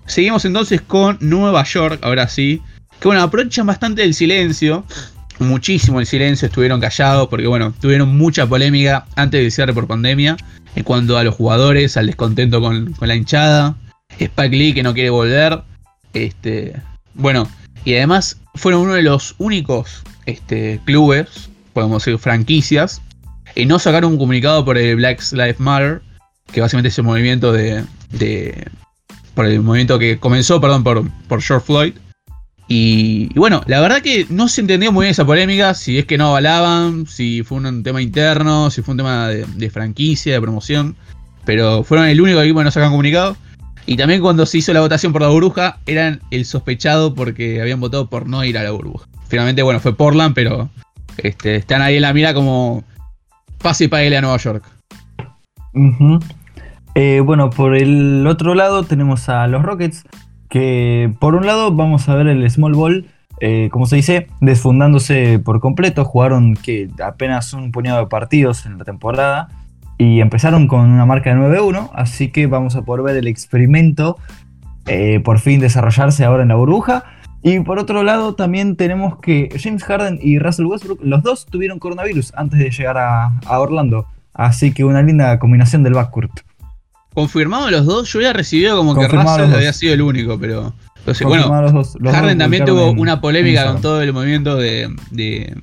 [0.06, 2.62] Seguimos entonces con Nueva York, ahora sí.
[3.00, 4.84] Que bueno, aprovechan bastante el silencio.
[5.40, 10.36] Muchísimo el silencio, estuvieron callados porque bueno, tuvieron mucha polémica antes del cierre por pandemia.
[10.76, 13.74] En cuanto a los jugadores, al descontento con, con la hinchada.
[14.18, 15.62] Spike Lee que no quiere volver.
[16.12, 16.76] Este.
[17.14, 17.48] Bueno,
[17.84, 23.00] y además fueron uno de los únicos este, clubes, podemos decir franquicias,
[23.56, 26.02] en no sacar un comunicado por el Black Lives Matter,
[26.52, 28.68] que básicamente es el movimiento de, de-
[29.34, 31.94] por el movimiento que comenzó, perdón, por, por George Floyd.
[32.72, 36.16] Y, bueno, la verdad que no se entendió muy bien esa polémica, si es que
[36.16, 40.94] no avalaban, si fue un tema interno, si fue un tema de, franquicia, de promoción.
[41.44, 43.36] Pero fueron el único equipo que no sacaron comunicado.
[43.86, 47.80] Y también cuando se hizo la votación por la burbuja, eran el sospechado porque habían
[47.80, 49.08] votado por no ir a la burbuja.
[49.26, 50.70] Finalmente, bueno, fue Portland, pero
[51.16, 52.84] Este, están ahí en la mira como
[53.60, 54.64] pase y pague a Nueva York.
[56.94, 60.04] Eh, bueno, por el otro lado tenemos a los Rockets,
[60.50, 63.06] que por un lado vamos a ver el Small Ball,
[63.40, 66.04] eh, como se dice, desfundándose por completo.
[66.04, 69.48] Jugaron que apenas un puñado de partidos en la temporada
[69.96, 74.18] y empezaron con una marca de 9-1, así que vamos a poder ver el experimento
[74.86, 77.04] eh, por fin desarrollarse ahora en la burbuja.
[77.42, 81.78] Y por otro lado también tenemos que James Harden y Russell Westbrook, los dos tuvieron
[81.78, 84.06] coronavirus antes de llegar a, a Orlando.
[84.34, 86.49] Así que una linda combinación del backcourt.
[87.14, 90.72] Confirmado los dos, yo había recibido como que Russell había sido el único, pero.
[91.12, 94.00] sé, bueno, los dos- los Harden dos también tuvo en- una polémica en con todo
[94.02, 94.88] el movimiento de.
[95.10, 95.56] de.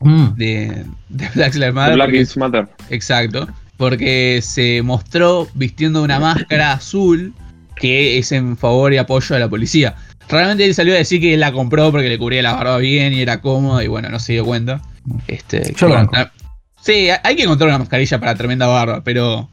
[0.00, 0.34] Mm.
[0.36, 1.94] de, de Black Lives Matter.
[1.94, 2.68] Black porque- Matter.
[2.90, 3.48] Exacto.
[3.78, 7.32] Porque se mostró vistiendo una máscara azul
[7.76, 9.94] que es en favor y apoyo a la policía.
[10.28, 13.14] Realmente él salió a decir que él la compró porque le cubría la barba bien
[13.14, 14.82] y era cómoda y bueno, no se dio cuenta.
[15.28, 16.30] Este, Yo que, lo bueno, banco.
[16.82, 19.48] sí, hay que encontrar una mascarilla para tremenda barba, pero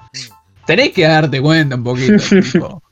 [0.67, 2.21] tenés que darte cuenta un poquito.
[2.51, 2.83] tipo.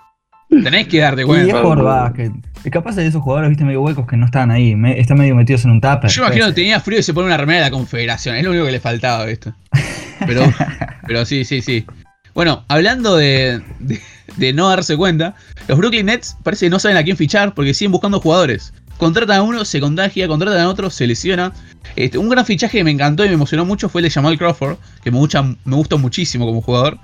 [0.49, 1.61] Tenés que darte Y es cuenta.
[1.61, 2.31] por básquet.
[2.63, 4.75] Es capaz de esos jugadores, viste, medio huecos que no estaban ahí.
[4.75, 6.09] me- están medio metidos en un tupper.
[6.09, 8.35] Yo imagino que tenía frío y se pone una remera de la Confederación.
[8.35, 9.53] Es lo único que le faltaba, ¿viste?
[10.25, 10.41] Pero,
[11.07, 11.85] pero sí, sí, sí.
[12.33, 14.01] Bueno, hablando de, de-
[14.38, 15.35] de no darse cuenta,
[15.67, 18.73] los Brooklyn Nets parece que no saben a quién fichar porque siguen buscando jugadores.
[18.97, 21.51] Contratan a uno, se contagia, contratan a otro, se lesiona.
[21.95, 24.38] Este, un gran fichaje que me encantó y me emocionó mucho fue el de Jamal
[24.38, 26.97] Crawford, que me gusta, me gusta muchísimo como jugador.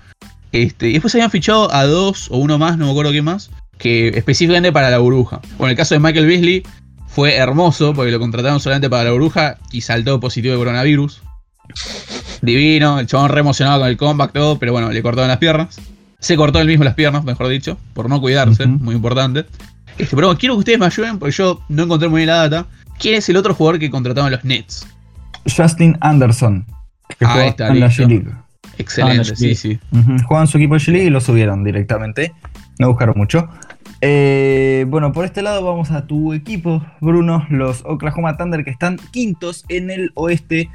[0.51, 3.51] Este, y después habían fichado a dos o uno más, no me acuerdo qué más,
[3.77, 5.41] que específicamente para la burbuja.
[5.57, 6.63] Bueno, el caso de Michael Beasley
[7.07, 11.21] fue hermoso porque lo contrataron solamente para la burbuja y saltó positivo de coronavirus.
[12.41, 15.79] Divino, el chabón re emocionado con el comeback, todo, pero bueno, le cortaron las piernas.
[16.19, 19.45] Se cortó él mismo las piernas, mejor dicho, por no cuidarse, muy importante.
[19.97, 22.47] Este, pero bueno, quiero que ustedes me ayuden porque yo no encontré muy bien la
[22.47, 22.67] data.
[22.99, 24.87] ¿Quién es el otro jugador que contrataron los Nets?
[25.45, 26.65] Justin Anderson,
[27.17, 27.87] que juega está, en la.
[27.87, 28.31] G-League.
[28.77, 29.79] Excelente, sí, sí.
[30.25, 32.33] Juegan su equipo de G-League y lo subieron directamente.
[32.79, 33.49] No buscaron mucho.
[34.01, 38.97] Eh, bueno, por este lado vamos a tu equipo, Bruno, los Oklahoma Thunder que están
[39.11, 40.69] quintos en el oeste.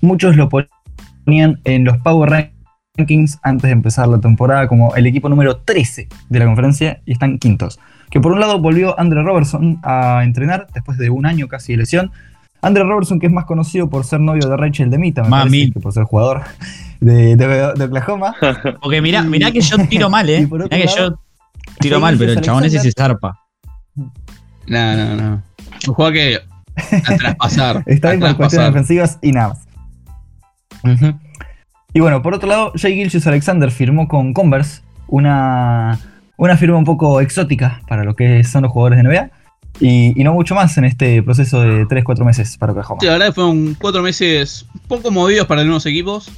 [0.00, 2.52] Muchos lo ponían en los Power
[2.96, 7.12] Rankings antes de empezar la temporada como el equipo número 13 de la conferencia y
[7.12, 7.78] están quintos.
[8.10, 11.78] Que por un lado volvió Andre Robertson a entrenar después de un año casi de
[11.78, 12.10] lesión.
[12.62, 15.50] Andre Robertson, que es más conocido por ser novio de Rachel Demita, me Mami.
[15.50, 16.42] parece, que por ser jugador
[17.00, 18.34] de, de- de Oklahoma.
[18.82, 20.46] Porque mirá, mirá que yo tiro mal, ¿eh?
[20.50, 21.18] Mirá que lado, yo
[21.78, 23.38] tiro mal, pero el chabón ese se zarpa.
[23.94, 25.42] No, no, no.
[25.88, 26.38] Un juego que
[27.06, 27.82] a traspasar.
[27.86, 29.66] Está bien por cuestiones defensivas y nada más.
[31.92, 35.98] Y bueno, por otro lado, Jay Gilgis Alexander firmó con Converse una,
[36.36, 39.30] una firma un poco exótica para lo que son los jugadores de NBA.
[39.80, 43.00] Y, no mucho más en este proceso de 3-4 meses para Oklahoma.
[43.00, 46.30] Sí, la verdad que fueron cuatro meses un poco movidos para algunos equipos.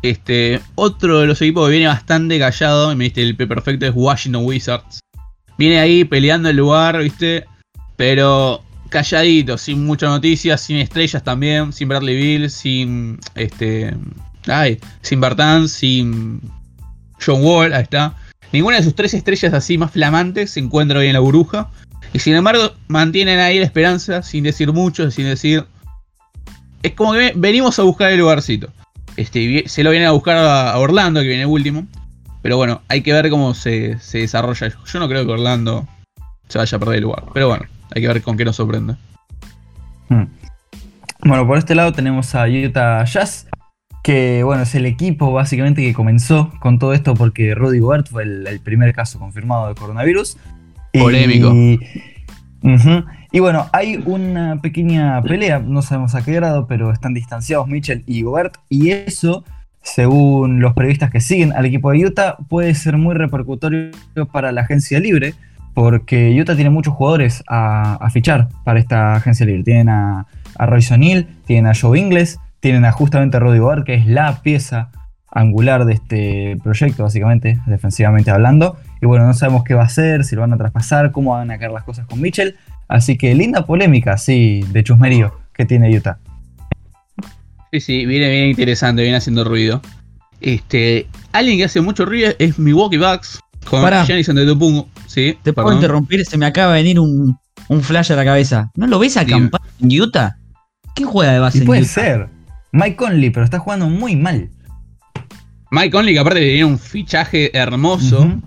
[0.00, 3.92] Este, otro de los equipos que viene bastante callado, y me diste el perfecto, es
[3.94, 5.00] Washington Wizards.
[5.58, 7.44] Viene ahí peleando el lugar, ¿viste?
[7.96, 13.94] Pero calladito, sin muchas noticias, sin estrellas también, sin Bradley Bill, sin este.
[14.46, 16.40] Ay, sin Bartán, sin
[17.24, 18.14] John Wall, ahí está.
[18.52, 21.70] Ninguna de sus tres estrellas así más flamantes se encuentra hoy en la burbuja.
[22.12, 25.64] Y sin embargo, mantienen ahí la esperanza, sin decir mucho, sin decir.
[26.82, 28.68] Es como que venimos a buscar el lugarcito.
[29.16, 31.86] Este, se lo vienen a buscar a Orlando, que viene último.
[32.40, 34.68] Pero bueno, hay que ver cómo se, se desarrolla.
[34.68, 35.88] Yo no creo que Orlando
[36.48, 37.24] se vaya a perder el lugar.
[37.34, 38.94] Pero bueno, hay que ver con qué nos sorprende.
[40.08, 40.24] Mm.
[41.24, 43.48] Bueno, por este lado tenemos a Utah Jazz,
[44.04, 48.22] que bueno, es el equipo básicamente que comenzó con todo esto porque Rudy Gobert fue
[48.22, 50.36] el primer caso confirmado de coronavirus.
[50.98, 51.54] Y- Polémico.
[53.30, 58.02] Y bueno, hay una pequeña pelea, no sabemos a qué grado, pero están distanciados Mitchell
[58.06, 59.44] y Gobert, y eso,
[59.82, 63.90] según los periodistas que siguen al equipo de Utah, puede ser muy repercutorio
[64.32, 65.34] para la agencia libre,
[65.74, 69.62] porque Utah tiene muchos jugadores a, a fichar para esta agencia libre.
[69.62, 73.94] Tienen a, a Royce tienen a Joe Ingles, tienen a justamente a Rudy Gobert, que
[73.94, 74.90] es la pieza
[75.30, 78.78] angular de este proyecto, básicamente, defensivamente hablando.
[79.00, 81.50] Y bueno, no sabemos qué va a hacer, si lo van a traspasar, cómo van
[81.50, 82.56] a caer las cosas con Mitchell.
[82.88, 86.18] Así que linda polémica, sí, de chusmerío que tiene Utah.
[87.72, 89.82] Sí, sí, viene bien interesante, viene haciendo ruido.
[90.40, 94.04] Este, alguien que hace mucho ruido es Milwaukee Bucks con Pará.
[94.04, 94.88] Giannis Antetokounmpo.
[95.06, 97.36] Sí, Te puedo interrumpir, se me acaba de venir un,
[97.68, 98.70] un flash a la cabeza.
[98.74, 100.38] ¿No lo ves acampar en Utah?
[100.94, 101.88] ¿Quién juega de base Y en puede Utah?
[101.90, 102.28] ser.
[102.72, 104.50] Mike Conley, pero está jugando muy mal.
[105.70, 108.40] Mike Conley, que aparte tiene un fichaje hermoso.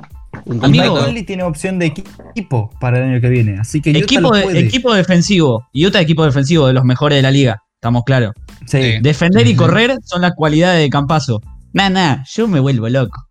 [0.45, 0.97] Un Amigo.
[0.99, 3.59] Conley tiene opción de equipo para el año que viene.
[3.59, 4.59] Así que Utah Equipo, lo de- puede.
[4.59, 5.67] equipo defensivo.
[5.73, 7.61] Utah equipo defensivo de los mejores de la liga.
[7.75, 8.33] estamos claros.
[8.67, 8.79] Sí.
[8.81, 8.99] Sí.
[9.01, 11.41] Defender y correr son las cualidades de Campazo.
[11.73, 13.27] Nah, nah, yo me vuelvo loco.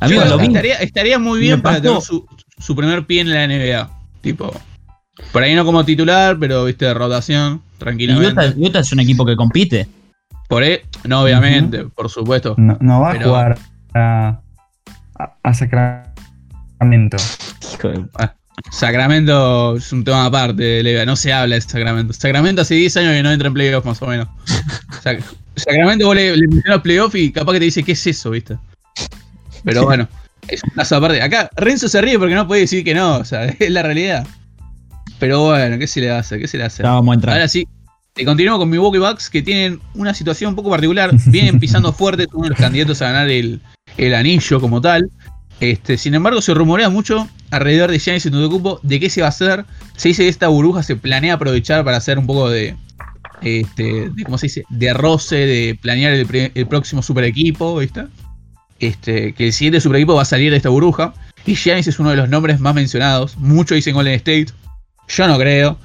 [0.00, 2.26] Amigo, lo estaría, estaría muy bien Me para tener su,
[2.58, 3.90] su primer pie en la NBA.
[4.22, 4.52] Tipo,
[5.32, 8.32] por ahí no como titular, pero viste de rotación, Y tranquilamente.
[8.32, 9.88] Utah, Utah es un equipo que compite.
[10.48, 12.54] Por ahí, no, obviamente, por supuesto.
[12.58, 13.58] No, no va Pero- a jugar
[13.94, 14.40] a,
[15.20, 17.16] a, a Sacramento.
[17.74, 18.04] Hijo de-
[18.70, 22.12] Sacramento es un tema aparte, Lega, no se habla de Sacramento.
[22.12, 24.28] Sacramento hace 10 años que no entra en playoff, más o menos.
[25.02, 25.22] Sac-
[25.56, 28.58] Sacramento vos le, le mencionas playoff y capaz que te dice, ¿qué es eso, viste?
[29.64, 30.08] Pero bueno,
[30.48, 31.20] es un caso aparte.
[31.22, 34.26] Acá Renzo se ríe porque no puede decir que no, o sea, es la realidad.
[35.18, 36.38] Pero bueno, ¿qué se le hace?
[36.38, 36.82] ¿Qué se le hace?
[36.82, 37.34] Vamos a entrar.
[37.34, 37.66] Ahora sí,
[38.14, 41.10] te continúo con Milwaukee Bucks que tienen una situación un poco particular.
[41.26, 43.60] Vienen pisando fuerte, son uno de los candidatos a ganar el,
[43.96, 45.10] el anillo como tal.
[45.60, 49.30] Este, sin embargo, se rumorea mucho alrededor de Giannis Antetokounmpo de qué se va a
[49.30, 49.64] hacer.
[49.96, 52.76] Se dice que esta burbuja se planea aprovechar para hacer un poco de,
[53.42, 54.64] este, ¿cómo se dice?
[54.70, 57.80] De roce, de planear el, próximo super equipo.
[58.78, 61.12] Este, que el siguiente super equipo va a salir de esta burbuja.
[61.44, 63.36] Y Giannis es uno de los nombres más mencionados.
[63.36, 64.48] Muchos dicen Golden State.
[65.08, 65.78] Yo no creo.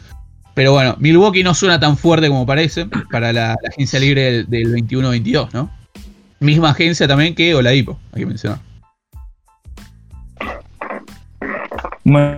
[0.53, 4.49] Pero bueno, Milwaukee no suena tan fuerte como parece para la, la agencia libre del,
[4.49, 5.69] del 21-22, ¿no?
[6.45, 8.59] Misma agencia también que Oladipo, hay que mencionar.
[12.03, 12.37] Bueno,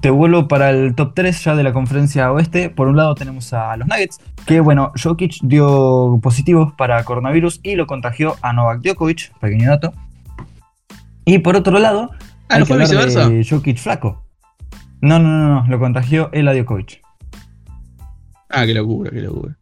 [0.00, 2.68] te vuelvo para el top 3 ya de la conferencia oeste.
[2.68, 7.76] Por un lado tenemos a los Nuggets, que bueno, Jokic dio positivos para coronavirus y
[7.76, 9.92] lo contagió a Novak Djokovic, pequeño dato.
[11.24, 12.10] Y por otro lado,
[12.48, 13.30] Ah, hay ¿no que fue hablar viceversa?
[13.30, 14.22] de Jokic flaco.
[15.00, 17.00] No, no, no, no, lo contagió él a Djokovic.
[18.50, 19.56] Ah, qué locura, qué locura.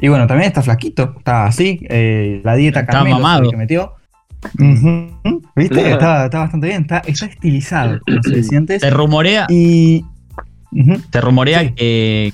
[0.00, 3.50] Y bueno, también está flaquito, está así, eh, la dieta Está Carmelo mamado.
[3.50, 3.92] que metió.
[4.58, 5.42] Ujú.
[5.56, 5.92] ¿Viste?
[5.92, 8.80] Está, está bastante bien, está, está estilizado, decía antes.
[8.82, 10.04] Se rumorea, Y.
[10.70, 11.00] Ujú.
[11.10, 11.70] se rumorea Sí.
[11.74, 12.32] que,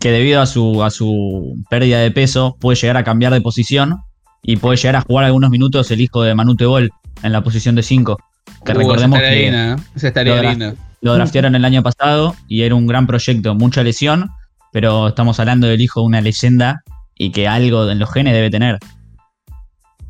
[0.00, 4.00] que debido a su, a su pérdida de peso puede llegar a cambiar de posición
[4.42, 6.90] y puede llegar a jugar algunos minutos el hijo de Manu Tebol
[7.22, 8.18] en la posición de 5.
[8.64, 9.76] Que Uh, recordemos esa que ¿eh?
[9.94, 10.74] Esa estaría lo linda.
[11.00, 14.30] lo draftearon el año pasado y era un gran proyecto, mucha lesión,
[14.76, 16.82] pero estamos hablando del hijo de una leyenda
[17.14, 18.78] y que algo en los genes debe tener.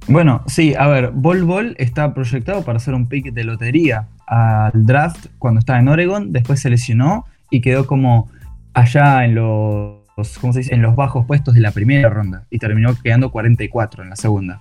[0.09, 4.73] Bueno, sí, a ver, Bol Bol está proyectado para hacer un pick de lotería al
[4.85, 8.29] draft cuando estaba en Oregon, después se lesionó y quedó como
[8.75, 10.01] allá en los,
[10.41, 10.75] ¿cómo se dice?
[10.75, 14.61] En los bajos puestos de la primera ronda y terminó quedando 44 en la segunda.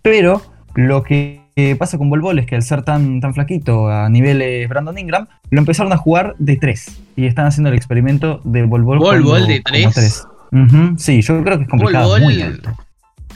[0.00, 0.40] Pero
[0.74, 4.08] lo que eh, pasa con Bol Bol es que al ser tan, tan flaquito a
[4.08, 8.62] niveles Brandon Ingram, lo empezaron a jugar de 3 y están haciendo el experimento de
[8.64, 8.98] Bol Bol.
[8.98, 9.94] ¿Bol Bol de como tres?
[9.94, 10.24] tres.
[10.52, 12.70] Ujú, Sí, yo creo que es complicado, Bol Bol- muy alto.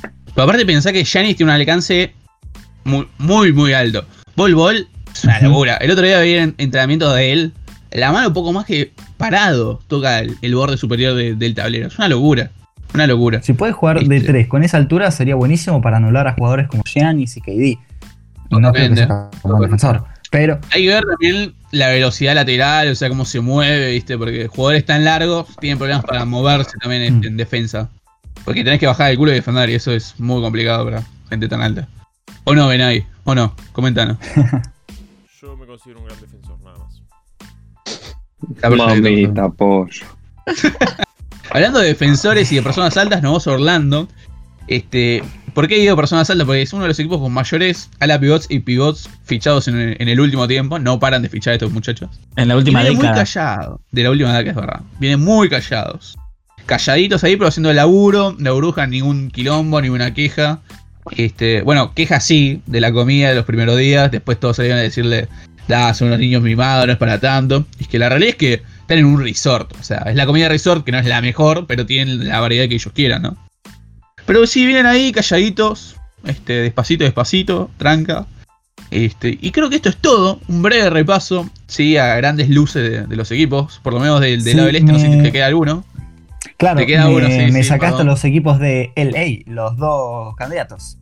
[0.02, 2.12] Pero aparte pensá que Giannis tiene un alcance
[2.85, 4.05] muy, muy, muy alto.
[4.37, 5.76] Bol Bol es una locura.
[5.76, 7.52] El otro día vi en entrenamientos de él.
[7.90, 11.87] La mano un poco más que parado toca el, el borde superior de- del tablero.
[11.88, 12.50] Es una locura.
[12.94, 13.42] Una locura.
[13.42, 14.29] Si puede jugar de Este.
[14.33, 17.79] 3 con esa altura sería buenísimo para anular a jugadores como Giannis y KD.
[18.50, 19.06] Y no creo que Totalmente.
[19.06, 20.04] sea un buen defensor.
[20.30, 24.18] Pero Hay que ver también la velocidad lateral, o sea, cómo se mueve, ¿viste?
[24.18, 27.24] Porque jugadores tan largos tienen problemas para moverse también en, Mm.
[27.24, 27.88] en defensa.
[28.44, 31.48] Porque tenés que bajar el culo y defender, y eso es muy complicado para gente
[31.48, 31.88] tan alta.
[32.44, 33.04] ¿O no, Benay?
[33.24, 33.54] ¿O no?
[33.72, 34.18] Coméntanos.
[35.40, 37.00] Yo me considero un gran defensor, nada más.
[39.02, 40.06] Mamita, pollo.
[41.50, 44.09] Hablando de defensores y de personas altas, nos vamos a Orlando.
[44.68, 45.22] Este,
[45.57, 46.47] ¿Por qué digo personas altas?
[46.47, 49.97] Porque es uno de los equipos con mayores ala pivots y pivots fichados en el,
[49.99, 50.79] en el último tiempo.
[50.79, 52.11] No paran de fichar a estos muchachos.
[52.37, 53.25] En la última vienen muy década.
[53.25, 53.81] callados.
[53.90, 54.81] De la última década, es verdad.
[55.01, 56.19] Vienen muy callados.
[56.66, 58.37] Calladitos ahí, pero haciendo el laburo.
[58.38, 60.61] No brujan ningún quilombo, ninguna queja.
[61.12, 64.11] Este, bueno, queja sí de la comida de los primeros días.
[64.11, 65.27] Después todos salieron a decirle,
[65.69, 67.64] da, son unos niños mimados, no es para tanto.
[67.81, 69.73] Es que la realidad es que están en un resort.
[69.81, 72.69] O sea, es la comida resort que no es la mejor, pero tienen la variedad
[72.69, 73.45] que ellos quieran, ¿no?
[74.26, 75.96] Pero sí, vienen ahí calladitos.
[76.24, 78.26] Este, despacito, despacito, tranca.
[78.90, 80.40] Este, y creo que esto es todo.
[80.48, 83.80] Un breve repaso, sí, a grandes luces de, de los equipos.
[83.82, 85.84] Por lo menos del, del Sí, lado del este, no sé si te queda alguno.
[86.56, 88.06] claro, Te queda me, uno, sí, me sí, sacaste perdón.
[88.08, 90.98] los equipos de LA, los dos candidatos.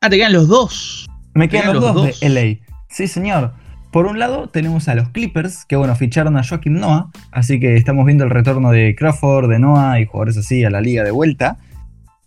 [0.00, 1.06] Ah, te quedan los dos.
[1.34, 2.20] Me Quedan quedan los, los dos, dos.
[2.20, 2.74] de LA.
[2.88, 3.52] Sí, señor.
[3.90, 7.76] Por un lado tenemos a los Clippers, que bueno, ficharon a Joaquim Noah, así que
[7.76, 11.12] estamos viendo el retorno de Crawford, de Noah y jugadores así a la liga de
[11.12, 11.58] vuelta.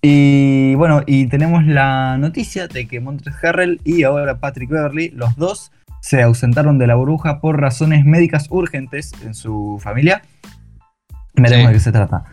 [0.02, 5.36] Y bueno, y tenemos la noticia de que Montrezl Harrell y ahora Patrick Beverly, los
[5.36, 10.22] dos se ausentaron de la burbuja por razones médicas urgentes en su familia.
[11.36, 11.68] Veremos Sí.
[11.68, 12.26] de qué se trata.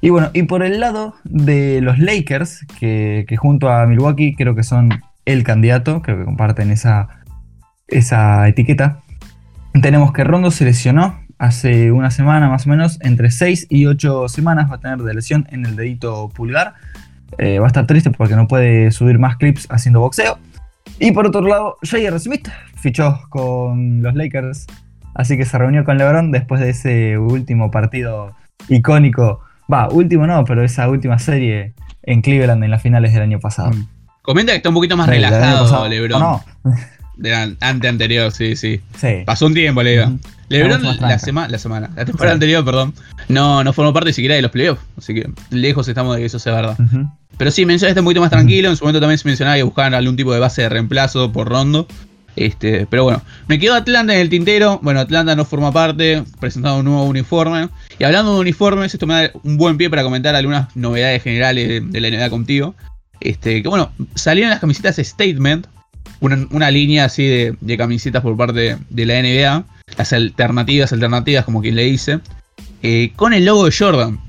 [0.00, 4.54] Y bueno, y por el lado de los Lakers, que, que junto a Milwaukee creo
[4.54, 4.88] que son
[5.26, 7.08] el candidato, creo que comparten esa,
[7.88, 9.00] esa etiqueta,
[9.82, 14.28] tenemos que Rondo se lesionó hace una semana más o menos, entre 6 y 8
[14.28, 16.74] semanas va a tener de lesión en el dedito pulgar.
[17.38, 20.38] Eh, va a estar triste porque no puede subir más clips haciendo boxeo.
[20.98, 22.18] Y por otro lado, J.R.
[22.18, 24.66] Smith fichó con los Lakers,
[25.14, 28.34] así que se reunió con LeBron después de ese último partido
[28.68, 29.40] icónico.
[29.72, 33.70] Va, último no, pero esa última serie en Cleveland en las finales del año pasado.
[33.70, 33.86] Mm.
[34.22, 35.88] Comenta que está un poquito más Del relajado pasado.
[35.88, 36.20] LeBron.
[36.20, 36.44] No,
[37.16, 38.80] De an- ante anterior, sí, sí.
[38.96, 39.22] sí.
[39.24, 40.12] Pasó un tiempo, le digo.
[40.50, 42.34] LeBron la, sema- la semana, la temporada Sí.
[42.34, 42.92] anterior, perdón,
[43.28, 44.82] no, no formó parte siquiera de los playoffs.
[44.98, 46.76] Así que lejos estamos de que eso sea verdad.
[46.78, 47.08] Ujú.
[47.38, 48.68] Pero sí, menciona este un poquito más tranquilo.
[48.68, 51.48] En su momento también se mencionaba que buscaban algún tipo de base de reemplazo por
[51.48, 51.86] rondo.
[52.36, 54.78] Este, pero bueno, me quedó Atlanta en el tintero.
[54.82, 57.68] Bueno, Atlanta no forma parte, presentado un nuevo uniforme.
[57.98, 61.68] Y hablando de uniformes, esto me da un buen pie para comentar algunas novedades generales
[61.68, 62.74] de, de la NBA contigo.
[63.20, 65.66] Este, que bueno, salieron las camisetas Statement,
[66.20, 69.64] una, una línea así de, de camisetas por parte de la NBA,
[69.96, 72.20] las alternativas, alternativas, como quien le dice,
[72.82, 74.20] eh, con el logo de Jordan.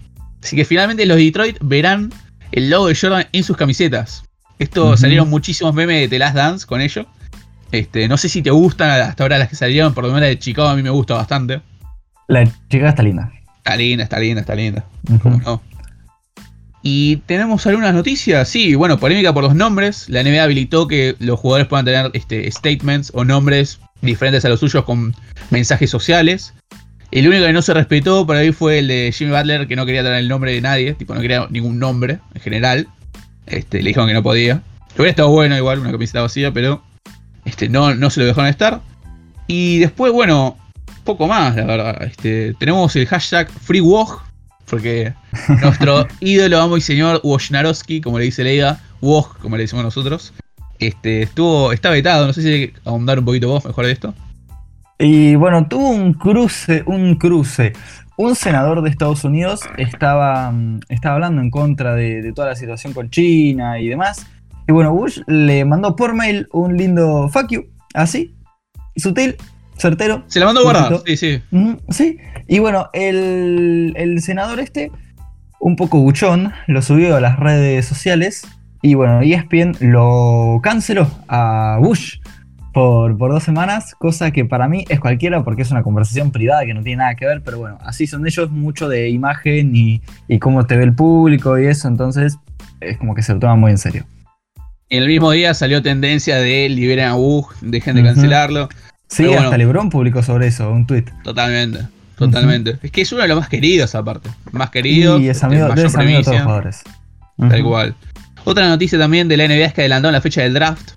[0.44, 2.12] Así que finalmente los Detroit verán
[2.52, 4.24] el logo de Jordan en sus camisetas.
[4.60, 7.08] Esto salieron muchísimos memes de The Last Dance con ello.
[7.72, 10.28] Este, no sé si te gustan hasta ahora las que salieron, por lo menos la
[10.28, 11.62] de Chicago a mí me gusta bastante.
[12.28, 13.32] La chica está linda.
[13.58, 14.86] Está linda, está linda, está linda.
[15.10, 15.20] Ujú.
[15.20, 15.62] ¿Cómo no?
[16.84, 18.50] Y tenemos algunas noticias.
[18.50, 20.10] Sí, bueno, polémica por los nombres.
[20.10, 24.60] La NBA habilitó que los jugadores puedan tener este, statements o nombres diferentes a los
[24.60, 25.16] suyos con
[25.50, 26.54] mensajes sociales.
[27.12, 29.86] El único que no se respetó por ahí fue el de Jimmy Butler, que no
[29.86, 32.88] quería tener el nombre de nadie, tipo, no quería ningún nombre en general.
[33.48, 34.62] Este, le dijeron que no podía.
[34.96, 36.82] Que hubiera estado bueno igual, una camiseta vacía, pero
[37.46, 38.82] este, no, no se lo dejaron estar.
[39.48, 40.58] Y después, bueno,
[41.04, 42.04] poco más, la verdad.
[42.04, 44.22] Este, tenemos el hashtag FreeWog,
[44.66, 45.14] porque
[45.62, 50.34] nuestro ídolo, amo y señor Wojnarowski, como le dice Leida, Woj, como le decimos nosotros,
[50.88, 52.28] este, estuvo, está vetado.
[52.28, 54.14] No sé si ahondar un poquito vos mejor de esto.
[55.00, 57.74] Y bueno, tuvo un cruce, un cruce.
[58.18, 62.56] Un senador de Estados Unidos estaba, mm, estaba hablando en contra de, de toda la
[62.56, 64.28] situación con China y demás.
[64.68, 68.36] Y bueno, Bush le mandó por mail un lindo fuck you, así,
[68.96, 69.36] sutil,
[69.76, 70.24] certero.
[70.28, 71.42] Se la mandó a guardar, sí, sí.
[71.90, 72.18] Sí,
[72.48, 74.92] y bueno, el, el senador este,
[75.60, 78.48] un poco buchón, lo subió a las redes sociales
[78.82, 82.18] y bueno, ESPN lo canceló a Bush
[82.74, 86.66] por, por dos semanas, cosa que para mí es cualquiera porque es una conversación privada
[86.66, 90.02] que no tiene nada que ver, pero bueno, así son ellos, mucho de imagen y,
[90.28, 92.38] y cómo te ve el público y eso, entonces
[92.80, 94.06] es como que se lo toman muy en serio.
[94.90, 98.68] El mismo día salió tendencia de liberen a Bug, dejen de cancelarlo.
[99.08, 99.44] Sí, bueno.
[99.44, 101.06] hasta Lebron publicó sobre eso, un tweet.
[101.24, 102.78] Totalmente, totalmente.
[102.82, 104.30] Es que es uno de los más queridos aparte.
[104.52, 105.20] Más querido.
[105.20, 106.84] Y es amigo, de amigo de todos los jugadores.
[107.38, 107.70] Tal Ujú.
[107.70, 107.96] cual.
[108.44, 110.92] Otra noticia también de la NBA es que adelantaron la fecha del draft.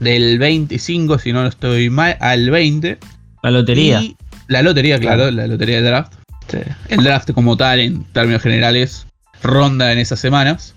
[0.00, 2.98] Del 25, si no lo estoy mal, al 20.
[3.42, 4.00] La lotería.
[4.02, 4.16] Y
[4.48, 6.12] la lotería, claro, la lotería del draft.
[6.42, 9.06] Este, El draft como tal, en términos generales,
[9.42, 10.74] ronda en esas semanas.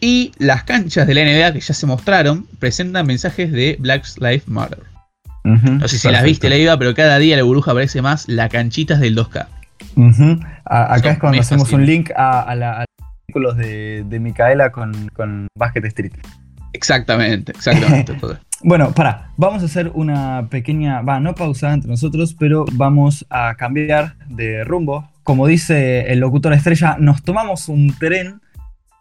[0.00, 4.48] Y las canchas de la NBA que ya se mostraron presentan mensajes de Black Lives
[4.48, 4.80] Matter.
[5.44, 6.24] No sé si las perfecto.
[6.26, 9.46] viste, la iba, pero cada día la burbuja aparece más la canchitas del 2K.
[9.94, 10.40] Ujú.
[10.64, 12.84] A- acá Son es cuando hacemos un link a, a la- a
[13.40, 16.12] los artículos de, de Micaela con, con Basket Street.
[16.72, 18.14] Exactamente, exactamente.
[18.20, 18.38] todo.
[18.62, 23.54] Bueno, para, vamos a hacer una pequeña, va, no pausada entre nosotros, pero vamos a
[23.56, 25.08] cambiar de rumbo.
[25.22, 28.40] Como dice el locutor estrella, nos tomamos un tren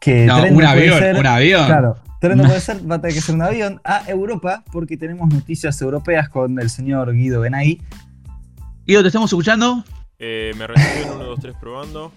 [0.02, 1.65] que No, tren un no puede avión, ser- un avión.
[1.65, 4.98] Claro, tren no puede ser, va a tener que ser un avión a Europa porque
[4.98, 7.82] tenemos noticias europeas con el señor Guido Benay.
[8.86, 9.84] Guido, ¿te estamos escuchando?
[10.19, 12.12] Eh, me reciben 1, 2, 3 probando.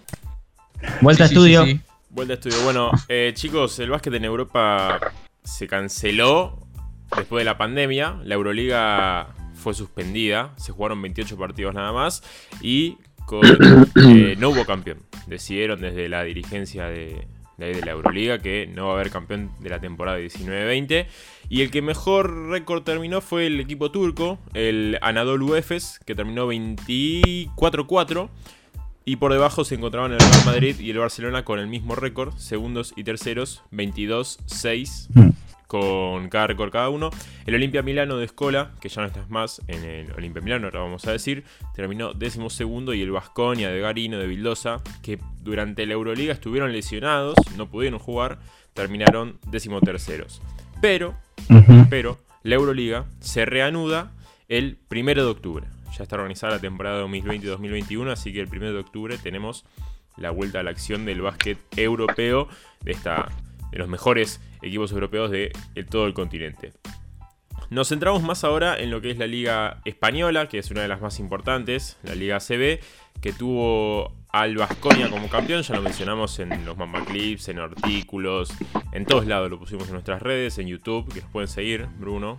[1.01, 1.65] Vuelta Sí, a sí, estudio.
[1.65, 1.81] sí.
[2.11, 2.63] Vuelta a estudio.
[2.65, 4.99] Bueno, eh, chicos, el básquet en Europa
[5.45, 6.67] se canceló
[7.17, 8.19] después de la pandemia.
[8.25, 10.55] La Euroliga fue suspendida.
[10.57, 12.23] Se jugaron 28 partidos nada más.
[12.63, 12.97] Y
[13.31, 14.99] eh, no hubo campeón.
[15.27, 19.69] Decidieron desde la dirigencia de, de la Euroliga que no va a haber campeón de
[19.69, 21.07] la temporada 19-20.
[21.51, 26.51] Y el que mejor récord terminó fue el equipo turco, el Anadolu Efes, que terminó
[26.51, 28.31] 24-4.
[29.09, 32.35] Y por debajo se encontraban el Real Madrid y el Barcelona con el mismo récord,
[32.37, 35.31] segundos y terceros, 22-6, Mm.
[35.67, 37.09] con cada récord cada uno.
[37.47, 40.81] El Olimpia Milano de Escola, que ya no estás más en el Olimpia Milano, ahora
[40.81, 45.87] vamos a decir, terminó décimo segundo y el Vasconia de Garino de Vildosa, que durante
[45.87, 48.39] la Euroliga estuvieron lesionados, no pudieron jugar,
[48.75, 50.43] terminaron décimo terceros.
[50.83, 51.15] Pero
[51.89, 54.13] pero la Euroliga se reanuda
[54.49, 55.67] el 1 de octubre.
[55.97, 59.65] Ya está organizada la temporada 2020-2021, así que el 1 de octubre tenemos
[60.17, 62.49] la vuelta a la acción del básquet europeo,
[62.83, 63.29] de, esta,
[63.71, 66.73] de los mejores equipos europeos de el- todo el continente.
[67.71, 70.89] nos centramos más ahora en lo que es la Liga Española, que es una de
[70.89, 72.81] las más importantes, la Liga CB,
[73.21, 78.53] que tuvo al Vasconia como campeón, ya lo mencionamos en los Mamba Clips, en artículos,
[78.93, 82.39] en todos lados lo pusimos en nuestras redes, en YouTube, que nos pueden seguir, Bruno.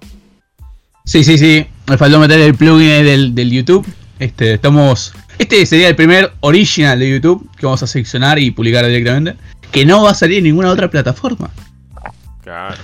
[1.10, 1.66] Sí, sí, sí.
[1.88, 3.84] Me faltó meter el plugin del, del YouTube.
[4.20, 5.12] Este, estamos.
[5.39, 9.34] Este sería el primer original de YouTube que vamos a seleccionar y publicar directamente.
[9.72, 11.49] Que no va a salir en ninguna otra plataforma.
[12.43, 12.76] Claro.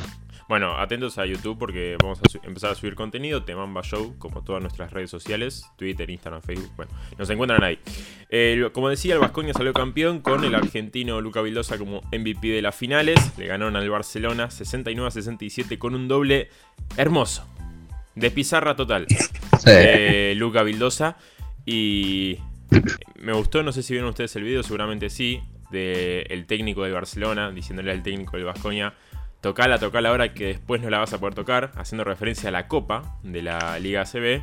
[0.50, 4.62] Bueno, atentos a YouTube porque vamos a empezar a subir contenido, Temamba Show, como todas
[4.62, 7.80] nuestras redes sociales, Twitter, Instagram, Facebook, bueno, nos encuentran ahí.
[8.72, 12.76] Como decía, el Vascoña salió campeón con el argentino Luca Vildosa como MVP de las
[12.76, 16.50] finales, le ganaron al Barcelona 69 a 67 con un doble
[16.96, 17.48] hermoso,
[18.16, 19.06] de pizarra total,
[19.66, 21.18] de Luca Vildosa
[21.66, 22.38] y
[23.20, 25.42] me gustó, no sé si vieron ustedes el video, seguramente sí,
[25.72, 28.94] del técnico del Barcelona, diciéndole al técnico del Vascoña,
[29.42, 32.68] tocala, tocala ahora que después no la vas a poder tocar, haciendo referencia a la
[32.68, 34.42] Copa de la Liga ACB.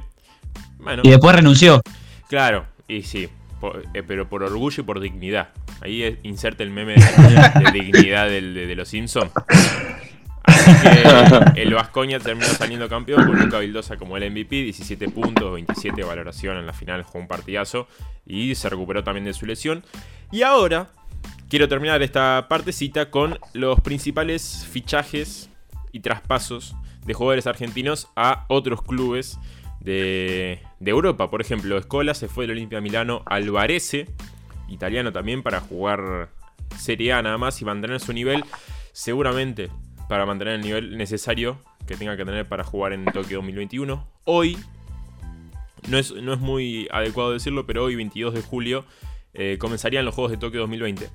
[0.78, 1.80] Bueno, Y después renunció.
[2.28, 3.28] claro, y sí,
[3.94, 5.50] eh, pero por orgullo y por dignidad.
[5.80, 7.00] Ahí es- inserte el meme de,
[7.72, 9.30] de dignidad del- de, de los Simpsons.
[11.54, 15.96] Que el Vascoña terminó saliendo campeón con Luca Vildosa como el MVP, 17 puntos, 27
[15.96, 17.86] de valoración en la final, jugó un partidazo
[18.26, 19.84] y se recuperó también de su lesión.
[20.30, 20.88] Y ahora
[21.48, 25.50] quiero terminar esta partecita con los principales fichajes
[25.92, 29.38] y traspasos de jugadores argentinos a otros clubes
[29.80, 31.30] de, de Europa.
[31.30, 34.08] Por ejemplo, Escola se fue del Olimpia Milano al Varese,
[34.68, 36.30] italiano también, para jugar
[36.78, 38.44] Serie A nada más y mantener su nivel,
[38.92, 39.70] seguramente
[40.12, 44.06] para mantener el nivel necesario que tenga que tener para jugar en Tokio 2021.
[44.24, 44.58] Hoy,
[45.88, 48.84] no es, no es muy adecuado decirlo, pero hoy, 22 de julio,
[49.32, 51.08] eh, comenzarían los Juegos de Tokio 2020.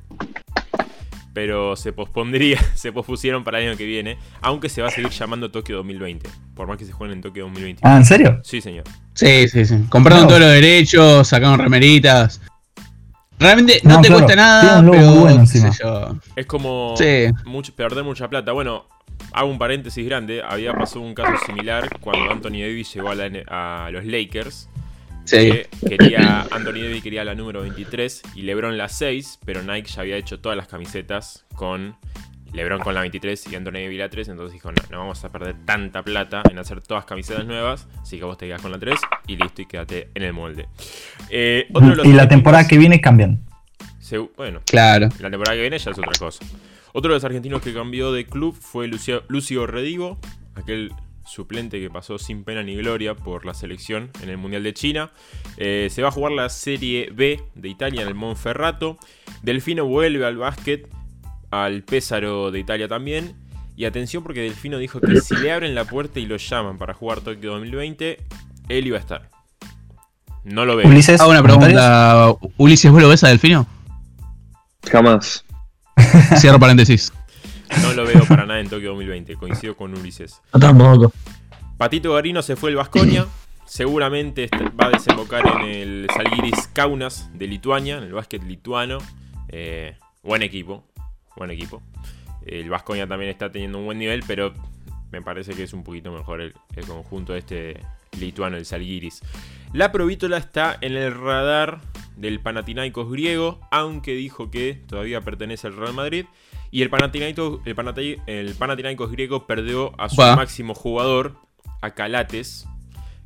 [1.32, 5.12] Pero se pospondría, se pospusieron para el año que viene, aunque se va a seguir
[5.12, 7.88] llamando Tokio 2020, por más que se jueguen en Tokio 2021.
[7.94, 8.42] Ah, ¿en serio?
[8.44, 8.86] Sí, señor.
[9.14, 9.76] Sí, sí, sí.
[9.90, 10.28] Compraron No.
[10.30, 12.42] todos los derechos, sacaron remeritas.
[13.40, 15.72] Realmente no, No, te claro, cuesta nada, un pero bueno encima.
[15.72, 16.16] yo.
[16.36, 17.28] Es como Sí.
[17.46, 18.52] mucho- perder mucha plata.
[18.52, 18.86] Bueno,
[19.34, 20.42] hago un paréntesis grande.
[20.48, 24.70] Había pasado un caso similar cuando Anthony Davis llegó a, la N- a los Lakers.
[25.26, 25.36] Sí.
[25.86, 30.02] que quería, Anthony Davis quería la número 23 y LeBron la 6, pero Nike ya
[30.02, 31.98] había hecho todas las camisetas con
[32.54, 34.28] LeBron con la 23 y Anthony Davis la 3.
[34.30, 37.88] Entonces dijo: No, no vamos a perder tanta plata en hacer todas camisetas nuevas.
[38.02, 40.68] Así que vos te quedás con la 3 y listo, y quédate en el molde.
[41.30, 43.42] Eh, otro de los Y la temporada que viene cambian.
[44.38, 45.10] Bueno, Claro.
[45.20, 46.44] la temporada que viene ya es otra cosa.
[46.94, 50.18] Otro de los argentinos que cambió de club fue Lucio, Lucio Redivo,
[50.56, 50.92] aquel
[51.26, 55.12] suplente que pasó sin pena ni gloria por la selección en el Mundial de China.
[55.58, 58.98] Eh, se va a jugar la Serie B de Italia en el Monferrato.
[59.44, 60.88] Delfino vuelve al básquet,
[61.52, 63.36] al Pésaro de Italia también.
[63.76, 66.94] Y atención porque Delfino dijo que si le abren la puerta y lo llaman para
[66.96, 68.18] jugar Tokio 2020,
[68.70, 69.30] él iba a estar.
[70.44, 70.88] No lo veo.
[70.88, 71.22] Ulises.
[71.22, 72.34] Hago una pregunta.
[72.58, 73.68] Ulises, ¿vos lo ves a Delfino?
[74.90, 75.46] Jamás.
[76.38, 77.12] Cierro paréntesis.
[77.82, 79.36] No lo veo para nada en Tokio 2020.
[79.36, 80.42] Coincido con Ulises.
[80.54, 81.14] Yo tampoco.
[81.78, 83.28] Patito Garino se fue el Vasconia.
[83.66, 89.00] Seguramente va a desembocar en el Salgiris Kaunas de Lituania, en el básquet lituano.
[89.50, 90.86] Eh, buen equipo,
[91.38, 91.82] buen equipo.
[92.46, 94.54] El Vasconia también está teniendo un buen nivel, pero
[95.12, 97.82] me parece que es un poquito mejor el, el conjunto este
[98.20, 99.22] lituano, el Salgiris.
[99.74, 101.80] La Provítola está en el radar
[102.16, 106.26] del Panathinaikos griego, aunque dijo que todavía pertenece al Real Madrid.
[106.72, 111.36] Y el Panathinaikos, el Panathi- el Panathinaikos griego perdió a su máximo jugador,
[111.82, 112.68] a Calates,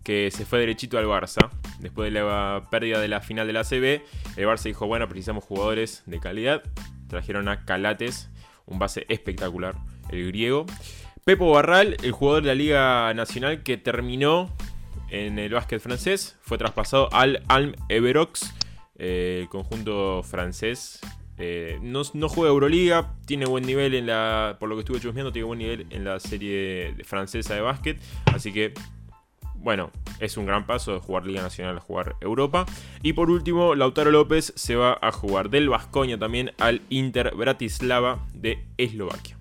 [0.04, 1.50] que se fue derechito al Barça.
[1.80, 4.02] Después de la pérdida de la final de la CB,
[4.36, 6.64] el Barça dijo, bueno, precisamos jugadores de calidad.
[7.12, 8.30] Trajeron a Calates,
[8.66, 9.76] un base espectacular,
[10.12, 10.66] el griego.
[11.26, 14.50] Pepo Barral, el jugador de la Liga Nacional que terminó
[15.10, 18.54] en el básquet francés, fue traspasado al Alm Everox,
[18.98, 21.02] eh, el conjunto francés.
[21.38, 24.56] Eh, no, no juega Euroliga, tiene buen nivel en la.
[24.58, 28.00] Por lo que estuve chusmeando, tiene buen nivel en la serie francesa de básquet.
[28.28, 28.74] Así que,
[29.62, 32.66] bueno, es un gran paso de jugar Liga Nacional a jugar Europa.
[33.04, 38.20] Y por último, Lautaro López se va a jugar del Vascoña también al Inter Bratislava
[38.34, 39.38] de Eslovaquia.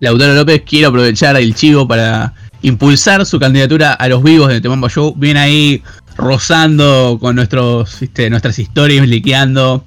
[0.00, 2.32] Lautaro López quiere aprovechar el chivo para
[2.62, 5.14] impulsar su candidatura a los vivos de Temamba Show.
[5.16, 5.82] Viene ahí
[6.16, 9.84] rozando con nuestros, viste, nuestras historias, liqueando.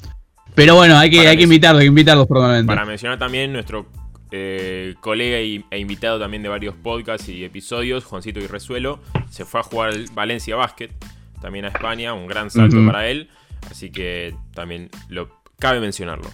[0.55, 2.67] Pero bueno, hay que, Para hay que que- invitarlos, hay que invitarlos probablemente.
[2.73, 3.87] Para mencionar también nuestro
[4.35, 9.59] eh, colega y- e invitado también de varios podcasts y episodios, Juancito Irresuelo, se fue
[9.59, 10.89] a jugar al Valencia Basket,
[11.39, 13.29] también a España, un gran salto para él,
[13.69, 15.29] así que también lo
[15.59, 16.29] cabe mencionarlo.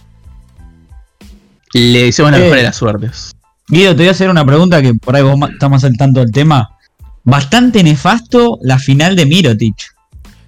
[1.74, 2.42] Le deseamos la Eh.
[2.42, 3.32] mejor de las suertes.
[3.68, 6.20] Guido, te voy a hacer una pregunta que por ahí vos estás más al tanto
[6.20, 6.76] del tema.
[7.22, 9.94] bastante nefasto la final de Mirotic.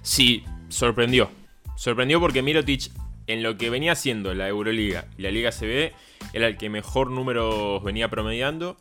[0.01, 1.29] Sí, sorprendió.
[1.75, 2.89] Sorprendió porque Mirotic,
[3.27, 5.93] en lo que venía haciendo la Euroliga y la Liga CB,
[6.33, 8.77] era el que mejor números venía promediando.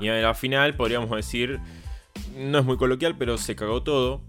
[0.00, 1.60] Y en la final, podríamos decir,
[2.36, 4.20] no es muy coloquial, pero se cagó todo.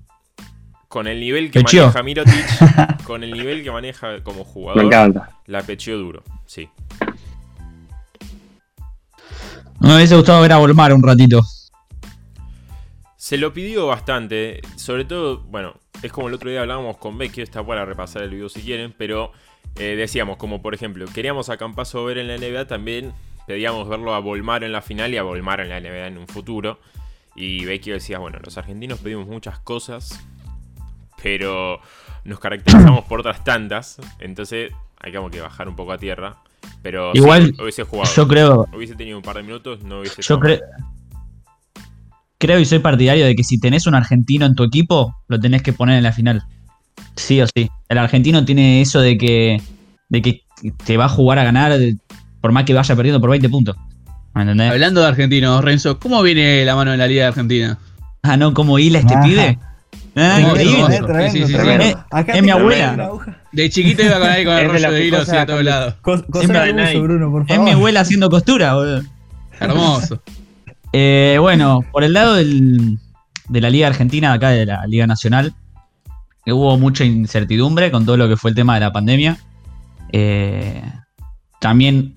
[0.88, 5.32] Con el nivel que maneja Mirotic, con el nivel que maneja como Me jugador, encanta.
[5.45, 6.23] la pecheó duro.
[6.45, 6.69] Sí.
[9.80, 11.41] Me hubiese gustado ver a Volmar un ratito.
[13.17, 17.41] Se lo pidió bastante, sobre todo, bueno, es como el otro día hablábamos con Becky,
[17.41, 19.34] está para repasar el video si quieren, pero
[19.76, 23.13] eh, decíamos, como por ejemplo, queríamos a Campazo ver en la NBA, también
[23.45, 26.28] pedíamos verlo a Volmar en la final y a Volmar en la NBA en un
[26.28, 26.80] futuro.
[27.36, 30.20] Y Becky decía, bueno, los argentinos pedimos muchas cosas,
[31.22, 31.80] pero
[32.24, 36.38] nos caracterizamos por otras tantas, entonces hay como que bajar un poco a tierra.
[36.82, 40.39] Pero Igual, hubiese jugado, Yo creo, hubiese tenido un par de minutos, no hubiese yo
[40.39, 40.59] creo,
[42.38, 45.63] creo y soy partidario de que si tenés un argentino en tu equipo, lo tenés
[45.63, 46.43] que poner en la final.
[47.18, 47.70] Sí o sí.
[47.89, 49.61] El argentino tiene eso de que,
[50.09, 50.41] de que
[50.86, 51.74] te va a jugar a ganar
[52.41, 53.76] por más que vaya perdiendo por 20 puntos.
[54.34, 54.72] ¿Me entendés?
[54.72, 57.78] Hablando de argentinos, Renzo, ¿cómo viene la mano en la Liga de Argentina?
[58.24, 59.24] Ah, no, como hila este Ajá.
[59.24, 59.59] pibe.
[60.15, 60.97] Ah, increíble.
[61.32, 61.53] Sí, sí, sí,
[62.34, 63.09] Es mi abuela.
[63.51, 65.95] De chiquito iba con ahí con el rollo de hilo cosa así a todos lados.
[67.47, 69.01] Es mi abuela haciendo costura, boludo.
[69.59, 70.22] Hermoso.
[70.93, 72.97] Eh, bueno, por el lado del-
[73.49, 75.53] de la Liga Argentina, acá de la Liga Nacional,
[76.53, 79.37] hubo mucha incertidumbre con todo lo que fue el tema de la pandemia.
[80.13, 80.81] Eh,
[81.59, 82.15] también,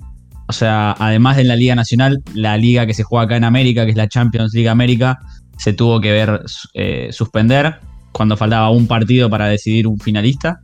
[0.49, 3.85] o sea, además de la Liga Nacional, la liga que se juega acá en América,
[3.85, 5.19] que es la Champions League América,
[5.59, 6.43] se tuvo que ver
[6.75, 7.81] eh, suspender
[8.13, 10.61] cuando faltaba un partido para decidir un finalista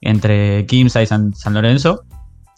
[0.00, 2.02] entre Kimsa y San, Lorenzo.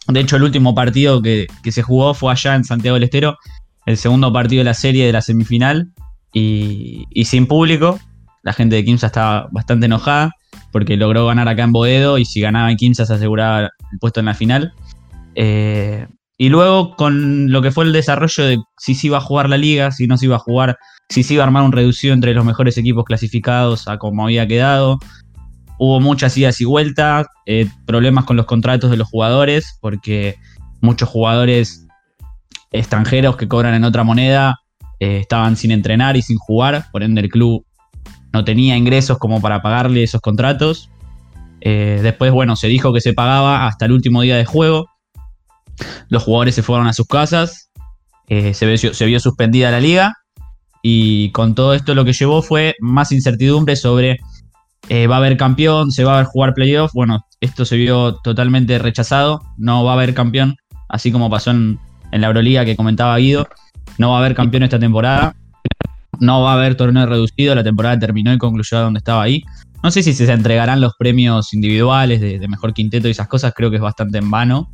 [0.07, 3.37] De hecho, el último partido que, que se jugó fue allá en Santiago del Estero,
[3.85, 5.91] el segundo partido de la serie de la semifinal
[6.33, 7.99] y sin público.
[8.47, 10.31] La gente de Kimsa estaba bastante enojada
[10.71, 14.21] porque logró ganar acá en Boedo y si ganaba en Kimsa se aseguraba el puesto
[14.21, 14.71] en la final.
[15.35, 19.49] Eh, y luego con lo que fue el desarrollo de si se iba a jugar
[19.49, 20.77] la liga, si no se iba a jugar,
[21.09, 24.47] si se iba a armar un reducido entre los mejores equipos clasificados a como había
[24.47, 24.97] quedado.
[25.77, 30.35] Hubo muchas idas y vueltas, eh, problemas con los contratos de los jugadores, porque
[30.79, 31.85] muchos jugadores
[32.71, 34.61] extranjeros que cobran en otra moneda
[35.01, 37.66] eh, estaban sin entrenar y sin jugar, por ende el club
[38.33, 40.89] no tenía ingresos como para pagarle esos contratos.
[41.61, 44.89] Eh, después, bueno, se dijo que se pagaba hasta el último día de juego.
[46.09, 47.69] Los jugadores se fueron a sus casas,
[48.27, 48.65] eh, se,
[49.05, 50.15] vio, suspendida la liga
[50.81, 54.17] y con todo esto lo que llevó fue más incertidumbre sobre
[54.89, 56.91] eh, va a haber campeón, se va a haber jugar playoff.
[56.93, 60.55] Bueno, esto se vio totalmente rechazado, no va a haber campeón,
[60.89, 61.79] así como pasó en,
[62.11, 63.47] en la Euroliga que comentaba Guido,
[63.97, 65.35] no va a haber campeón esta temporada,
[66.19, 69.43] no va a haber torneo reducido, la temporada terminó y concluyó donde estaba ahí.
[69.83, 73.53] No sé si se entregarán los premios individuales de, de mejor quinteto y esas cosas,
[73.55, 74.69] creo que es bastante en vano.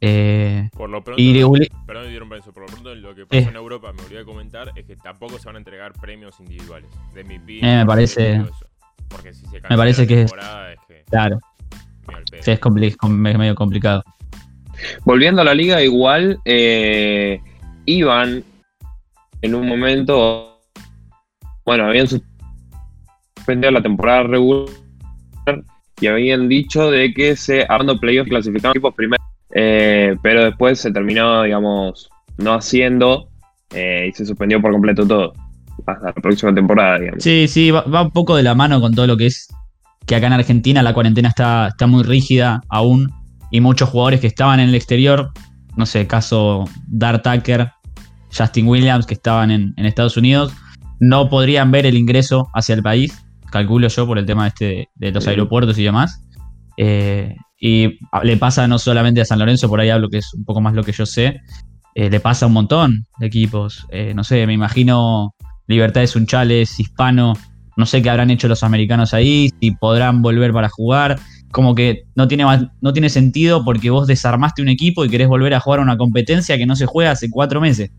[0.00, 1.32] Eh, Por lo pronto, y
[1.86, 3.46] perdón, dieron permiso, por lo pronto lo que pasó Eh.
[3.48, 6.90] en Europa, me olvidé de comentar, es que tampoco se van a entregar premios individuales
[7.14, 7.58] de MVP.
[7.58, 8.50] Eh, me parece- eso.
[9.08, 11.38] Porque si se me parece la que es- temporada, es que claro,
[12.40, 12.96] sí, compli-
[13.30, 14.02] es medio complicado.
[15.04, 17.40] Volviendo a la liga, igual eh,
[17.86, 18.42] iban
[19.42, 20.51] en un momento.
[21.64, 24.72] Bueno, habían suspendido la temporada regular
[26.00, 29.22] y habían dicho de que se armando playoffs clasificaban equipos primero.
[29.54, 33.28] Eh, pero después se terminó, digamos, no haciendo
[33.74, 35.32] eh, y se suspendió por completo todo.
[35.86, 37.22] Hasta la próxima temporada, digamos.
[37.22, 39.48] Sí, sí, va, un poco de la mano con todo lo que es
[40.06, 43.12] que acá en Argentina la cuarentena está, está muy rígida aún
[43.50, 45.30] y muchos jugadores que estaban en el exterior,
[45.76, 47.70] no sé, caso Dart Tucker,
[48.36, 50.52] Justin Williams, que estaban en Estados Unidos,
[51.02, 53.12] no podrían ver el ingreso hacia el país,
[53.50, 56.22] calculo yo por el tema este de, los aeropuertos y demás.
[56.76, 60.44] Eh, y le pasa no solamente a San Lorenzo, por ahí hablo que es un
[60.44, 61.40] poco más lo que yo sé,
[61.96, 63.84] eh, le pasa a un montón de equipos.
[63.90, 65.34] Eh, no sé, me imagino
[65.66, 67.32] Libertades Unchales, Hispano,
[67.76, 71.18] no sé qué habrán hecho los americanos ahí, si podrán volver para jugar.
[71.50, 72.44] Como que no tiene,
[72.80, 76.56] no tiene sentido porque vos desarmaste un equipo y querés volver a jugar una competencia
[76.56, 77.90] que no se juega hace cuatro meses.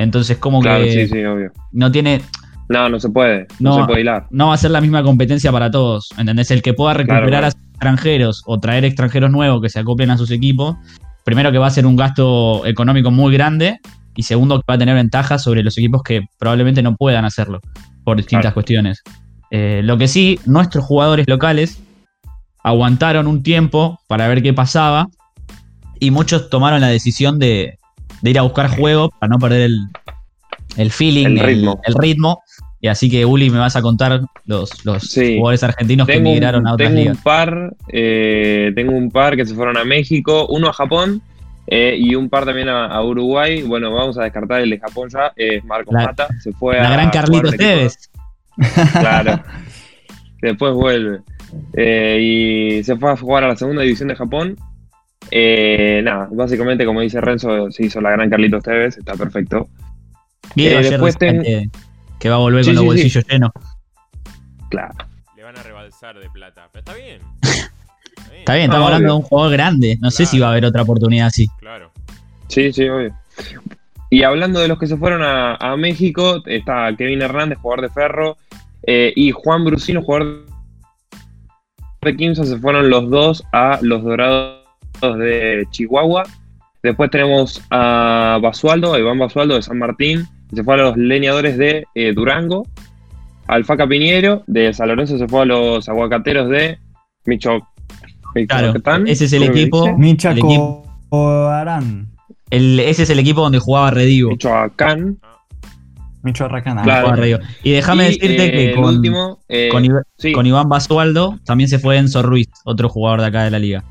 [0.00, 1.52] Entonces, como Claro, que sí, sí, obvio.
[1.72, 2.22] no tiene,
[2.68, 3.46] No, no se puede.
[3.58, 3.80] No, No.
[3.82, 4.26] se puede hilar.
[4.30, 6.08] no va a ser la misma competencia para todos.
[6.16, 6.50] ¿Entendés?
[6.52, 7.46] El que pueda recuperar claro.
[7.48, 10.76] a sus extranjeros o traer extranjeros nuevos que se acoplen a sus equipos,
[11.24, 13.78] primero que va a ser un gasto económico muy grande
[14.14, 17.60] y segundo que va a tener ventajas sobre los equipos que probablemente no puedan hacerlo
[18.04, 18.54] por distintas Claro.
[18.54, 19.02] cuestiones.
[19.50, 21.82] Eh, lo que sí, nuestros jugadores locales
[22.62, 25.08] aguantaron un tiempo para ver qué pasaba
[25.98, 27.78] y muchos tomaron la decisión de,
[28.22, 29.78] de ir a buscar juego para no perder el,
[30.76, 31.80] el feeling, El ritmo.
[31.84, 32.42] el ritmo.
[32.82, 35.36] Y así que, Uli, me vas a contar los, los Sí.
[35.36, 39.54] jugadores argentinos que migraron a otras tengo un par, eh, tengo un par que se
[39.54, 41.20] fueron a México, uno a Japón
[41.66, 43.62] eh, y un par también a, a Uruguay.
[43.62, 45.30] Bueno, vamos a descartar el de Japón ya.
[45.36, 48.10] Eh, Marcos La- Mata se fue La a gran jugar Carlitos Tevez.
[48.92, 49.42] Claro.
[50.40, 51.20] Después vuelve.
[51.74, 54.56] Eh, y se fue a jugar a la segunda división de Japón.
[55.30, 59.68] Eh, nada, básicamente, como dice Renzo, se hizo la gran Carlitos Tevez, está perfecto.
[60.54, 61.68] Vi Eh, ayer después ten- que,
[62.18, 62.86] que va a volver Sí, con los sí.
[62.88, 63.50] bolsillos llenos.
[64.70, 64.94] Claro.
[65.36, 66.68] Le van a rebalsar de plata.
[66.72, 67.20] Pero está bien.
[67.42, 67.50] Está
[68.30, 69.12] bien, Está bien, estamos No, hablando obvio.
[69.14, 69.98] de un jugador grande.
[70.00, 71.46] No sé si va a haber otra oportunidad así.
[71.58, 71.90] Claro.
[72.48, 73.14] Sí, sí, obvio.
[74.10, 77.90] Y hablando de los que se fueron a, a México, está Kevin Hernández, jugador de
[77.90, 78.36] Ferro,
[78.84, 80.46] eh, y Juan Brusino, jugador
[82.02, 84.59] de Quimsa, se fueron los dos a los Dorados
[85.00, 86.24] de Chihuahua.
[86.82, 90.96] Después tenemos a Basualdo, a Iván Basualdo de San Martín, que se fue a los
[90.96, 92.66] Leñadores de eh, Durango.
[93.46, 96.78] Alfaca Piñero de San Lorenzo se fue a los Aguacateros de
[97.26, 97.58] Micho,
[98.48, 99.08] Claro, Michoacán.
[99.08, 99.84] ese es el equipo.
[102.50, 104.30] El- ese es el equipo donde jugaba Redivo.
[104.30, 105.18] Michoacán.
[106.22, 106.82] Michoacán.
[106.82, 107.06] Claro.
[107.06, 107.38] Jugaba Redivo.
[107.62, 109.86] Y déjame decirte eh, que el con, último, eh, con
[110.18, 113.58] sí, con Iván Basualdo también se fue Enzo Ruiz, otro jugador de acá de la
[113.58, 113.84] liga.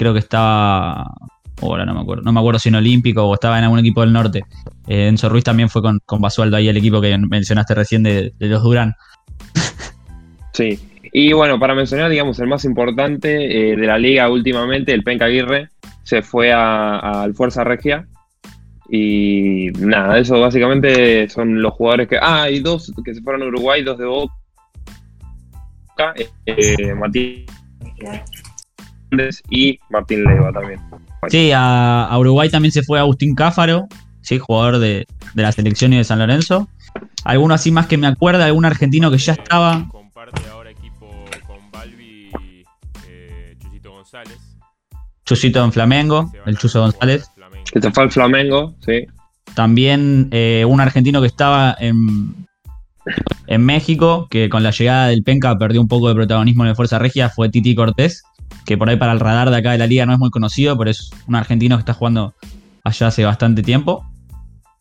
[0.00, 1.12] Creo que estaba.
[1.60, 2.22] Ahora no me acuerdo.
[2.22, 4.44] No me acuerdo si en Olímpico o estaba en algún equipo del norte.
[4.88, 8.32] Eh, Enzo Ruiz también fue con, con Basualdo ahí, el equipo que mencionaste recién de,
[8.38, 8.94] de los Durán.
[10.54, 10.80] sí.
[11.12, 15.26] Y bueno, para mencionar, digamos, el más importante eh, de la liga últimamente, el Penca
[15.26, 15.68] Aguirre,
[16.02, 18.06] se fue al Fuerza Regia.
[18.88, 22.16] Y nada, eso básicamente son los jugadores que.
[22.16, 24.32] Ah, hay dos que se fueron a Uruguay, dos de Boca.
[26.46, 27.44] Eh, Matías
[27.98, 28.39] Hernández
[29.48, 30.80] y Martín Leiva también.
[31.28, 33.88] Sí, a, a Uruguay también se fue Agustín Cáfaro,
[34.22, 36.68] sí, jugador de, de la selección y de San Lorenzo.
[37.24, 39.86] Alguno así más que me acuerda, algún argentino que ya estaba.
[39.90, 41.08] Comparte ahora equipo
[41.46, 42.30] con Balbi
[43.06, 44.38] eh, Chusito González.
[45.24, 47.30] Chusito en Flamengo, el Chuso González.
[47.72, 49.06] Que se fue al Flamengo, sí.
[49.54, 52.46] También eh, un argentino que estaba en,
[53.46, 56.76] en México, que con la llegada del Penca perdió un poco de protagonismo en el
[56.76, 58.24] Fuerza Regia, fue Titi Cortés,
[58.70, 60.78] que por ahí para el radar de acá de la liga no es muy conocido,
[60.78, 62.34] pero es un argentino que está jugando
[62.84, 64.06] allá hace bastante tiempo.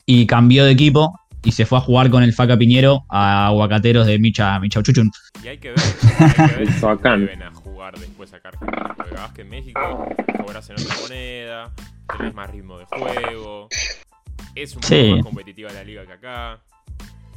[0.06, 4.06] Y cambió de equipo y se fue a jugar con el Faca Piñero a Aguacateros
[4.06, 5.10] de Micha, Micha Chuchun.
[5.44, 5.80] Y hay que ver,
[6.20, 8.94] hay que ver si vuelven a jugar después acá a Argentina.
[8.96, 10.06] Porque capaz que en México
[10.38, 11.72] cobras en otra moneda,
[12.16, 13.70] tenés más ritmo de juego.
[14.54, 15.02] Es un Sí.
[15.02, 16.60] poco más competitiva la liga que acá.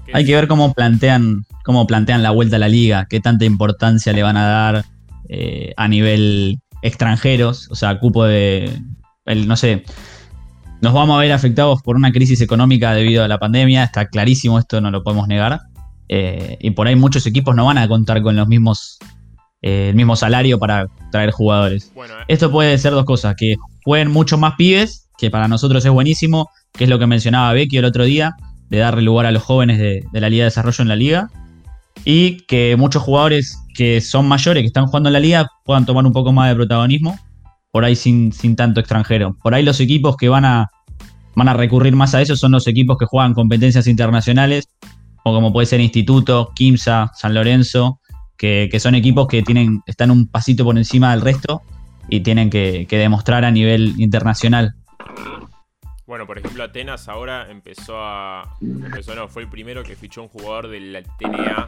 [0.04, 3.46] ¿Qué Hay que ver cómo plantean, cómo plantean la vuelta a la liga, qué tanta
[3.46, 4.84] importancia le van a dar
[5.34, 8.70] eh, a nivel extranjeros, o sea, cupo de,
[9.24, 9.82] el, no sé,
[10.82, 14.58] nos vamos a ver afectados por una crisis económica debido a la pandemia, está clarísimo
[14.58, 15.60] esto, no lo podemos negar,
[16.10, 18.98] eh, y por ahí muchos equipos no van a contar con los mismos,
[19.62, 21.90] eh, el mismo salario para traer jugadores.
[21.94, 25.90] Bueno, Esto puede ser dos cosas, que jueguen mucho más pibes, que para nosotros es
[25.90, 28.34] buenísimo, que es lo que mencionaba Becky el otro día,
[28.68, 31.30] de darle lugar a los jóvenes de, de la Liga de Desarrollo en la Liga,
[32.04, 36.06] y que muchos jugadores que son mayores, que están jugando en la Liga, puedan tomar
[36.06, 37.18] un poco más de protagonismo,
[37.70, 39.36] por ahí sin, sin tanto extranjero.
[39.42, 40.70] Por ahí los equipos que van a,
[41.34, 44.68] van a recurrir más a eso son los equipos que juegan competencias internacionales,
[45.24, 48.00] o como puede ser Instituto, Kimsa, San Lorenzo,
[48.36, 51.62] que, que son equipos que tienen, están un pasito por encima del resto
[52.08, 54.74] y tienen que, demostrar a nivel internacional.
[56.06, 58.56] Bueno, por ejemplo, Atenas ahora empezó a.
[58.60, 61.66] Empezó, no, fue el primero que fichó un jugador del TNA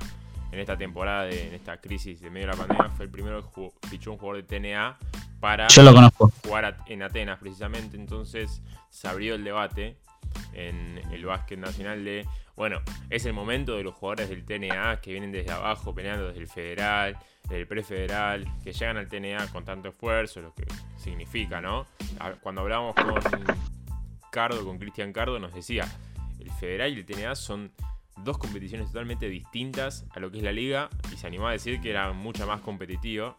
[0.54, 2.90] en esta temporada, de, en esta crisis de medio de la pandemia.
[2.96, 4.96] Fue el primero que jugó- fichó un jugador de TNA
[5.40, 6.32] para Yo lo conozco.
[6.44, 7.96] jugar en Atenas, precisamente.
[7.96, 9.96] Entonces se abrió el debate
[10.52, 12.26] en el básquet nacional de.
[12.56, 12.80] Bueno,
[13.10, 16.46] es el momento de los jugadores del TNA que vienen desde abajo, peleando desde el
[16.48, 20.64] federal, del prefederal, que llegan al TNA con tanto esfuerzo, lo que
[20.96, 21.86] significa, ¿no?
[22.20, 23.14] A- Cuando hablábamos con
[24.30, 25.84] Cardo, con Cristian Cardo, nos decía,
[26.40, 27.72] el federal y el TNA son
[28.22, 31.80] dos competiciones totalmente distintas a lo que es la liga y se animó a decir
[31.80, 33.36] que era mucho más competitivo.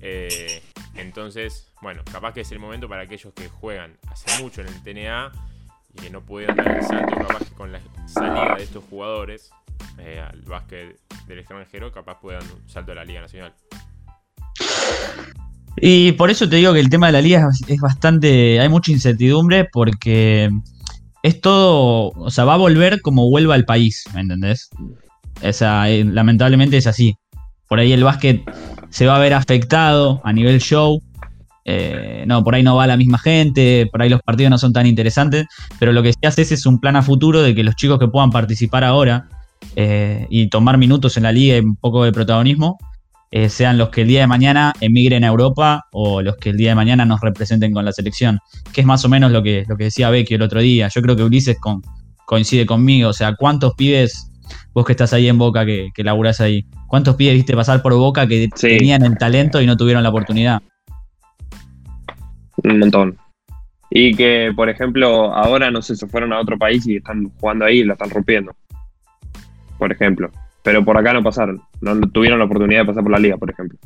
[0.00, 0.62] Eh,
[0.94, 4.82] entonces, bueno, capaz que es el momento para aquellos que juegan hace mucho en el
[4.82, 5.32] TNA
[5.94, 9.50] y que no pudieron dar el salto, capaz que con la salida de estos jugadores
[9.98, 13.54] eh, al básquet del extranjero, capaz puedan un salto a la Liga Nacional.
[15.76, 18.60] Y por eso te digo que el tema de la liga es bastante.
[18.60, 20.50] Hay mucha incertidumbre porque
[21.24, 22.12] es todo.
[22.16, 24.68] O sea, va a volver como vuelva al país, ¿me entendés?
[25.42, 27.16] O sea, eh, lamentablemente es así.
[27.66, 28.42] Por ahí el básquet
[28.90, 31.02] se va a ver afectado a nivel show.
[31.64, 34.74] eh, no, por ahí no va la misma gente, por ahí los partidos no son
[34.74, 35.46] tan interesantes,
[35.78, 38.06] pero lo que sí haces es un plan a futuro de que los chicos que
[38.06, 39.28] puedan participar ahora
[39.76, 42.76] eh, y tomar minutos en la liga y un poco de protagonismo,
[43.30, 46.56] eh, sean los que el día de mañana emigren a Europa o los que el
[46.56, 48.38] día de mañana nos representen con la selección,
[48.72, 50.88] que es más o menos lo que, lo que decía Becky el otro día.
[50.94, 51.82] Yo creo que Ulises con,
[52.26, 54.30] coincide conmigo, o sea, ¿cuántos pibes,
[54.72, 57.94] vos que estás ahí en Boca, que, que laburás ahí, cuántos pibes viste pasar por
[57.94, 58.68] Boca que Sí.
[58.68, 60.62] tenían el talento y no tuvieron la oportunidad?
[62.62, 63.18] Un montón.
[63.90, 67.64] Y que, por ejemplo, ahora, no sé, se fueron a otro país y están jugando
[67.64, 68.54] ahí y la están rompiendo.
[69.78, 70.30] Por ejemplo.
[70.64, 71.62] Pero por acá no pasaron.
[71.80, 73.78] No tuvieron la oportunidad de pasar por la liga, por ejemplo.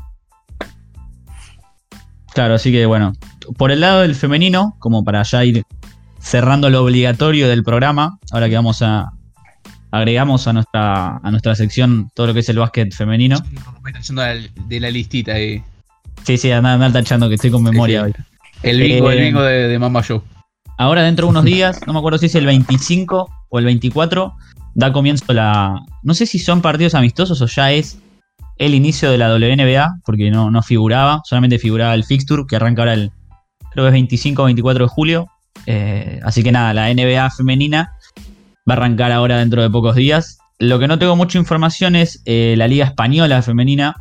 [2.32, 3.12] Claro, así que bueno,
[3.56, 5.64] por el lado del femenino, como para ya ir
[6.20, 9.10] cerrando lo obligatorio del programa, ahora que vamos a
[9.90, 13.38] agregamos a nuestra a nuestra sección todo lo que es el básquet femenino.
[13.82, 15.62] Me está yendo de la- de la listita ahí.
[16.24, 18.12] Sí, sí, anda, anda tachando que estoy con memoria Sí, hoy.
[18.62, 20.22] El bingo, Eh, el bingo de, de Mamba Show.
[20.76, 24.34] Ahora dentro de unos días, no me acuerdo si es el 25 o el 24,
[24.74, 25.80] da comienzo la...
[26.02, 27.98] No sé si son partidos amistosos o ya es
[28.58, 32.82] el inicio de la WNBA, porque no, no figuraba, solamente figuraba el fixture que arranca
[32.82, 33.12] ahora el,
[33.70, 35.26] creo que es 25 o 24 de julio.
[35.66, 37.92] Eh, así que nada, la NBA femenina
[38.68, 40.38] va a arrancar ahora dentro de pocos días.
[40.58, 43.96] Lo que no tengo mucha información es eh, la Liga Española femenina.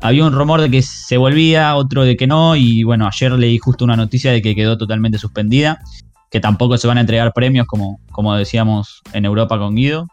[0.00, 3.58] Había un rumor de que se volvía, otro de que no, y bueno, ayer leí
[3.58, 5.82] justo una noticia de que quedó totalmente suspendida
[6.30, 10.06] que tampoco se van a entregar premios como, como decíamos en Europa con Guido.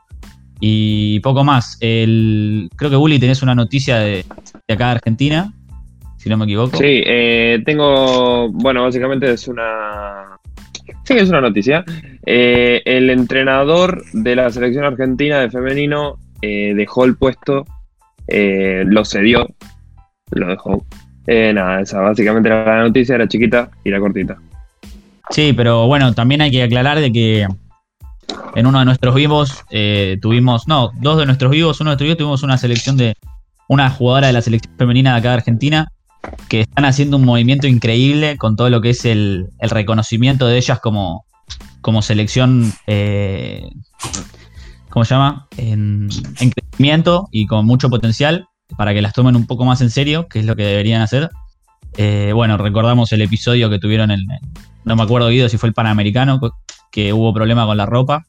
[0.59, 1.78] Y poco más.
[1.82, 4.26] El, creo que Bully tenés una noticia de,
[4.68, 5.53] de acá de Argentina,
[6.18, 6.78] si no me equivoco.
[6.78, 8.49] Sí, eh, tengo.
[8.49, 10.38] Bueno, básicamente es una.
[11.03, 11.86] Sí, es una noticia.
[12.26, 17.65] Eh, el entrenador de la selección argentina de femenino eh, dejó el puesto,
[18.28, 19.47] eh, lo cedió,
[20.32, 20.86] lo dejó.
[21.28, 24.38] Eh, nada, esa básicamente era la noticia, era chiquita y era cortita.
[25.30, 27.47] Sí, pero bueno, también hay que aclarar de que
[28.55, 32.05] en uno de nuestros vivos eh, tuvimos, no, dos de nuestros vivos, uno de nuestros
[32.05, 33.15] vivos tuvimos una selección de
[33.67, 35.91] una jugadora de la selección femenina de acá de Argentina
[36.49, 40.80] que están haciendo un movimiento increíble con todo lo que es el, reconocimiento de ellas
[40.80, 41.25] como,
[41.82, 43.69] como selección, eh,
[44.89, 45.47] ¿cómo se llama?
[45.57, 46.09] En,
[46.39, 50.28] en crecimiento y con mucho potencial para que las tomen un poco más en serio,
[50.28, 51.30] que es lo que deberían hacer.
[51.95, 54.21] Eh, bueno, recordamos el episodio que tuvieron en,
[54.88, 56.39] no me acuerdo Guido si fue el Panamericano,
[56.91, 58.25] que hubo problema con la ropa.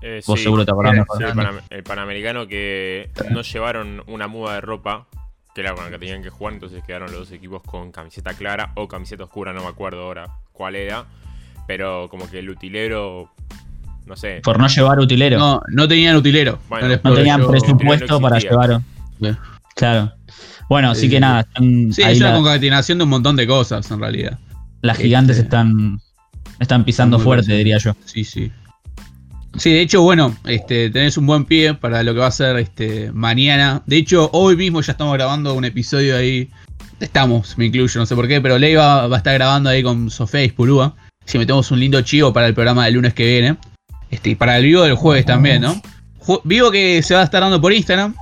[0.00, 1.18] Eh, Vos sí, seguro te acordás Sí, mejor.
[1.18, 5.06] sí, el, Panam- el Panamericano que no llevaron una muda de ropa,
[5.54, 8.34] que era con la que tenían que jugar, entonces quedaron los dos equipos con camiseta
[8.34, 11.04] clara o camiseta oscura, no me acuerdo ahora cuál era.
[11.66, 13.30] Pero como que el utilero,
[14.04, 14.42] no sé.
[14.44, 15.38] Por no llevar utilero.
[15.38, 16.58] No, No, no tenían utilero.
[16.68, 18.80] Bueno, les tenían presupuesto no para llevar.
[19.20, 19.28] Sí.
[19.74, 20.12] Claro.
[20.68, 23.46] Bueno, así Sí, que nada, Sí, ahí es una la- concatenación de un montón de
[23.46, 24.38] cosas en realidad.
[24.84, 25.98] Las gigantes este- están,
[26.60, 27.58] están pisando Muy fuerte, bien.
[27.58, 27.96] diría yo.
[28.04, 28.52] Sí, sí.
[29.56, 32.56] Sí, de hecho, bueno, este, tenés un buen pie para lo que va a ser
[32.58, 33.82] este, mañana.
[33.86, 36.50] De hecho, hoy mismo ya estamos grabando un episodio ahí.
[37.00, 40.10] Estamos, me incluyo, no sé por qué, pero Leiva va a estar grabando ahí con
[40.10, 40.94] Sofía Ispurúa.
[41.24, 43.56] Si metemos un lindo chivo para el programa del lunes que viene.
[44.10, 45.80] Este, y para el vivo del jueves también, ¿no?
[46.20, 48.14] Ju- vivo que se va a estar dando por Instagram.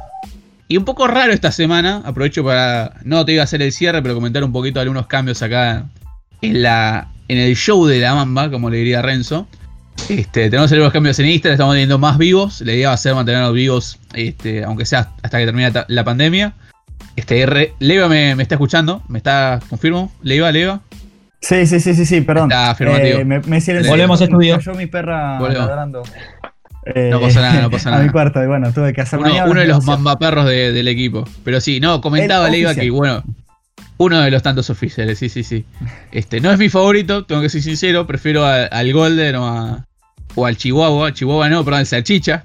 [0.69, 2.03] Y un poco raro esta semana.
[2.05, 2.95] Aprovecho para.
[3.05, 5.87] No te iba a hacer el cierre, pero comentar un poquito algunos cambios acá
[6.43, 7.09] en la.
[7.29, 9.47] En el show de la mamba, como le diría Renzo.
[10.09, 12.61] Este, tenemos algunos cambios en Instagram, estamos teniendo más vivos.
[12.61, 16.53] La idea va a ser mantenerlos vivos, este, aunque sea hasta que termine la pandemia.
[17.17, 20.13] Este, R- Leiva me, me está escuchando, me está, confirmo.
[20.23, 20.81] Leiva, Leiva.
[21.41, 22.51] Sí, sí, sí, sí, sí, perdón.
[22.51, 23.19] Está afirmativo.
[23.21, 23.61] Eh, me, me.
[23.89, 24.57] Volvemos a estudio.
[24.57, 26.03] Cayó mi perra ladrando.
[26.85, 28.05] Eh, No pasa nada, no pasa A nada.
[28.05, 31.27] mi cuarto, y bueno, tuve que hacer Uno, uno de los mambaperros de- del equipo.
[31.45, 33.23] Pero sí, no, comentaba Leiva que, bueno,
[34.03, 35.65] uno de los tantos oficiales, sí, sí, sí.
[36.11, 39.87] Este, no es mi favorito, tengo que ser sincero, prefiero a- al Golden o, a-
[40.35, 41.13] o al Chihuahua.
[41.13, 42.45] Chihuahua no, perdón, al Salchicha.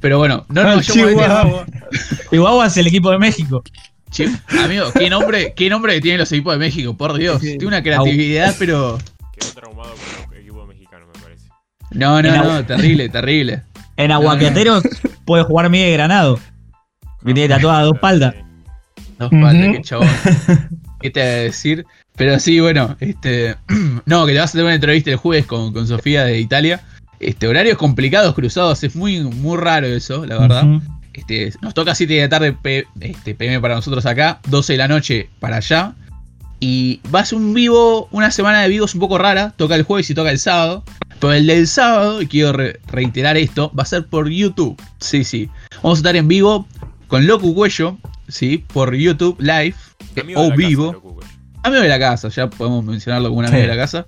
[0.00, 0.82] Pero bueno, no de tema.
[0.82, 1.66] Chihuahua.
[2.30, 3.62] Chihuahua es el equipo de México.
[4.64, 7.40] Amigo, qué nombre, qué nombre que tienen los equipos de México, por Dios.
[7.40, 8.98] Tiene una creatividad, pero.
[9.38, 9.90] Quedó traumado
[10.26, 11.44] con el equipo mexicano, me parece.
[11.92, 13.62] No, no, no, terrible, terrible.
[13.96, 14.82] En Aguacateros
[15.24, 16.40] puede jugar Miguel Granado.
[17.24, 18.34] Que tiene tatuada dos espaldas.
[19.20, 19.72] No Ujú.
[19.72, 20.08] qué chabón.
[21.00, 21.86] ¿Qué te voy a decir?
[22.16, 23.56] Pero sí, bueno, este.
[24.06, 26.80] No, que le vas a tener una entrevista el jueves con, con Sofía de Italia.
[27.20, 30.64] Este, horarios complicados, cruzados, es muy, muy raro eso, la verdad.
[31.12, 34.78] Este, nos toca 7 de la tarde P- este, PM para nosotros acá, 12 de
[34.78, 35.92] la noche para allá.
[36.60, 39.52] Y va a ser un vivo, una semana de vivos un poco rara.
[39.56, 40.82] Toca el jueves y toca el sábado.
[41.18, 44.80] Pero el del sábado, y quiero re- reiterar esto, va a ser por YouTube.
[44.98, 45.48] Sí, sí.
[45.82, 46.66] Vamos a estar en vivo
[47.06, 47.98] con Locu Cuello,
[48.30, 49.74] sí, por YouTube Live.
[50.16, 50.92] eh, Amigo o casa, vivo.
[51.00, 51.26] Güey.
[51.62, 53.52] amigo de la casa, ya podemos mencionarlo como un Sí.
[53.52, 54.06] amigo de la casa.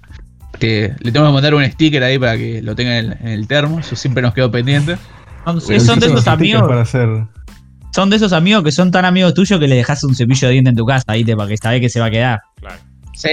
[0.58, 3.28] Que le tengo que mandar un sticker ahí para que lo tenga en el, en
[3.28, 3.80] el termo.
[3.80, 4.96] Eso siempre nos quedó pendiente.
[5.44, 5.58] Son,
[5.98, 6.62] de esos amigos.
[6.68, 7.08] Para hacer...
[7.94, 10.52] Son de esos amigos que son tan amigos tuyos que le dejas un cepillo de
[10.52, 11.36] diente en tu casa, ¿viste?
[11.36, 12.40] Para que sabés que se va a quedar.
[12.60, 12.76] Claro.
[13.14, 13.30] Sí,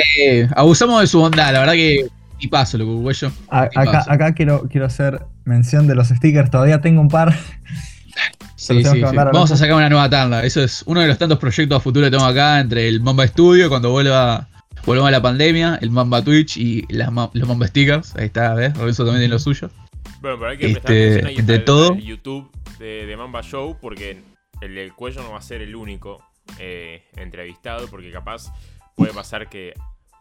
[0.56, 2.08] abusamos de su bondad, la verdad que.
[2.40, 6.50] Y paso, ¿Qué acá, acá quiero, quiero hacer mención de los stickers.
[6.50, 7.38] Todavía tengo un par.
[8.76, 9.16] Sí, tengo sí, que sí.
[9.16, 10.44] mandar a Vamos a sacar una nueva tanda.
[10.44, 13.26] Eso es uno de los tantos proyectos a futuro que tengo acá entre el Mamba
[13.28, 14.48] Studio, cuando vuelva,
[14.86, 18.16] vuelva a la pandemia, el Mamba Twitch y las los Mamba Stickers.
[18.16, 18.76] Ahí está, ¿ves?
[18.78, 19.70] Lorenzo también tiene lo suyo.
[20.22, 22.50] Bueno, pero hay que prestar Este, entre al- todo- al YouTube
[22.80, 24.22] de, de Mamba Show porque
[24.62, 26.22] el del cuello no va a ser el único
[26.60, 28.52] eh, entrevistado porque capaz
[28.96, 29.74] puede pasar que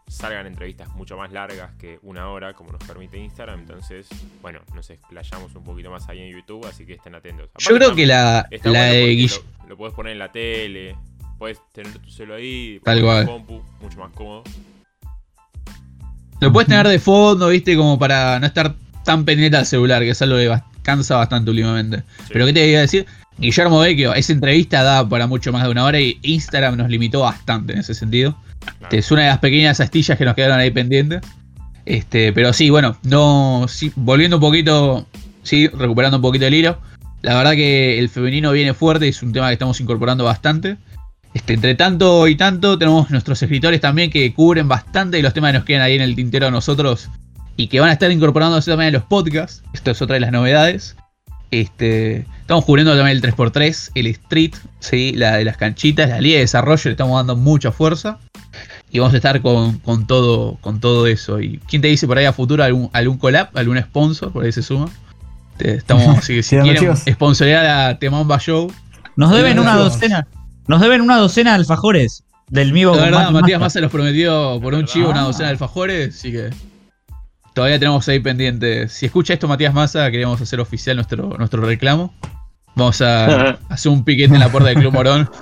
[0.09, 3.59] salgan entrevistas mucho más largas que una hora como nos permite Instagram.
[3.61, 4.07] Entonces,
[4.41, 7.49] bueno, nos explayamos un poquito más ahí en YouTube, así que estén atentos.
[7.57, 9.27] Yo creo que la, la bueno de.
[9.63, 10.95] Lo, lo puedes poner en la tele,
[11.37, 13.25] puedes tener tu celo ahí, Tal cual.
[13.25, 14.43] compu, mucho más cómodo.
[16.41, 20.11] Lo puedes tener de fondo, viste, como para no estar tan pendiente al celular, que
[20.11, 21.97] es algo que cansa bastante últimamente.
[21.99, 22.29] Sí.
[22.33, 23.05] Pero ¿qué te iba a decir?
[23.39, 27.21] Guillermo Vecchio, esa entrevista da para mucho más de una hora y Instagram nos limitó
[27.21, 28.35] bastante en ese sentido.
[28.91, 31.21] Es una de las pequeñas astillas que nos quedaron ahí pendientes.
[31.85, 33.65] Este, pero sí, bueno, no.
[33.69, 35.07] Sí, volviendo un poquito.
[35.43, 36.79] Sí, recuperando un poquito el hilo.
[37.21, 40.77] La verdad que el femenino viene fuerte y es un tema que estamos incorporando bastante.
[41.33, 45.51] Este, entre tanto y tanto, tenemos nuestros escritores también que cubren bastante de los temas
[45.51, 47.09] que nos quedan ahí en el tintero a nosotros
[47.55, 49.63] y que van a estar incorporándose también en los podcasts.
[49.73, 50.95] Esto es otra de las novedades.
[51.51, 55.13] Este, estamos cubriendo también el 3x3, el Street, ¿sí?
[55.15, 58.19] la de las canchitas, la Liga de Desarrollo, le estamos dando mucha fuerza.
[58.91, 61.39] Y vamos a estar con, con todo, con todo eso.
[61.39, 64.31] ¿Y quién te dice por ahí a futuro algún, algún collab, algún sponsor?
[64.31, 64.89] Por ahí se suma.
[65.59, 68.71] Estamos, así que si Tirando quieren sponsorear a Temamba Show,
[69.15, 70.27] Nos deben una docena.
[70.67, 72.23] Nos deben una docena de alfajores.
[72.47, 73.79] Del mismo La verdad, Matías Massa.
[73.79, 76.49] Los prometió por un chivo una docena de alfajores, así que
[77.59, 78.87] todavía tenemos ahí pendiente.
[78.87, 82.13] Si escucha esto Matías Massa, queremos hacer oficial nuestro, nuestro reclamo.
[82.73, 85.29] Vamos a hacer un piquete en la puerta del Club Morón.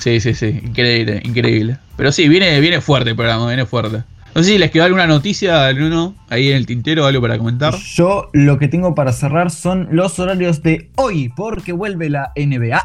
[0.00, 1.76] Sí, sí, sí, increíble, increíble.
[1.96, 4.02] Pero sí, viene, viene fuerte el programa, viene fuerte.
[4.34, 7.74] No sé si les quedó alguna noticia, alguno, ahí en el tintero, algo para comentar.
[7.94, 12.84] Yo lo que tengo para cerrar son los horarios de hoy, porque vuelve la NBA.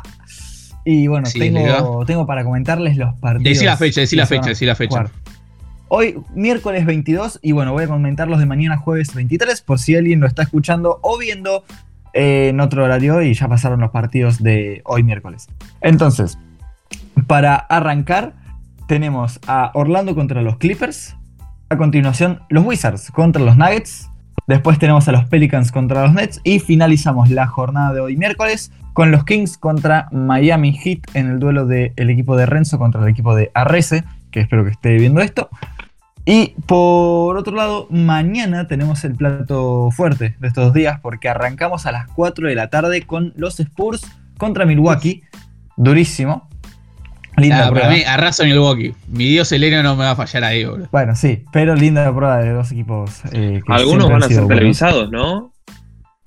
[0.86, 3.46] Y bueno, Sí, tengo, tengo para comentarles los partidos.
[3.46, 4.98] Decí la fecha, decí la fecha, decí la fecha.
[4.98, 5.21] jugar.
[5.94, 9.94] Hoy, miércoles 22, y bueno, voy a comentar los de mañana, jueves 23, por si
[9.94, 11.66] alguien lo está escuchando o viendo
[12.14, 15.50] eh, en otro horario y ya pasaron los partidos de hoy, miércoles.
[15.82, 16.38] Entonces,
[17.28, 18.36] para arrancar,
[18.88, 21.18] tenemos a Orlando contra los Clippers.
[21.68, 24.10] A continuación, los Wizards contra los Nuggets.
[24.48, 26.40] Después tenemos a los Pelicans contra los Nets.
[26.46, 31.40] Y finalizamos la jornada de hoy miércoles con los Kings contra Miami Heat en el
[31.40, 35.22] duelo del equipo de Renzo contra el equipo de Arrece, que espero que esté viendo
[35.22, 35.50] esto.
[36.26, 41.86] Y por otro lado, mañana tenemos el plato fuerte de estos dos días porque arrancamos
[41.88, 44.02] a las 4 de la tarde con los Spurs
[44.38, 45.24] contra Milwaukee.
[45.78, 46.48] Durísimo.
[47.38, 47.90] Linda Ah, para prueba.
[47.92, 48.94] mí, arraso Milwaukee.
[49.08, 50.90] Mi dios Heleno no me va a fallar ahí, boludo.
[50.92, 53.22] Bueno, sí, pero linda prueba de dos equipos.
[53.32, 54.50] eh, que Algunos van a ser buenos.
[54.50, 55.54] televisados, ¿no?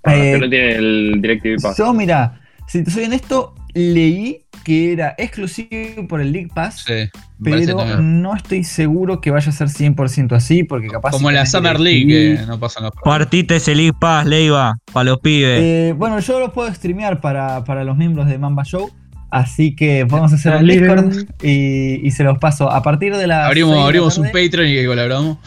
[0.03, 1.77] Para los Eh, que no tienen el DirecTV Pass.
[1.77, 7.11] Yo, mira, si te soy honesto, leí que era exclusivo por el League Pass, Sí,
[7.43, 11.11] pero no estoy seguro que vaya a ser 100% así, porque capaz.
[11.11, 15.19] Como la Summer League, que no pasan los Partite ese League Pass, Leiva, para los
[15.21, 15.61] pibes.
[15.63, 18.91] Eh, bueno, yo lo puedo streamear para, para los miembros de Mamba Show.
[19.31, 20.67] Así que vamos a hacer un.
[20.67, 21.13] Discord
[21.43, 23.47] y, y se los paso a partir de las.
[23.49, 24.27] Abrimos, la abrimos un.
[24.27, 25.39] Patreon y que colaboramos.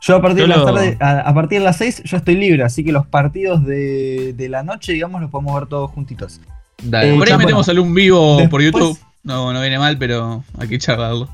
[0.00, 2.18] Yo a partir, Yo de, la lo- tarde- a, a partir de las 6 yo
[2.18, 5.90] estoy libre, así que los partidos de, de la noche, digamos, los podemos ver todos
[5.90, 6.40] juntitos.
[6.82, 8.98] Dale, Eh, por ahí ya, metemos algún vivo por YouTube.
[9.24, 11.28] No, no viene mal, pero hay que charlarlo.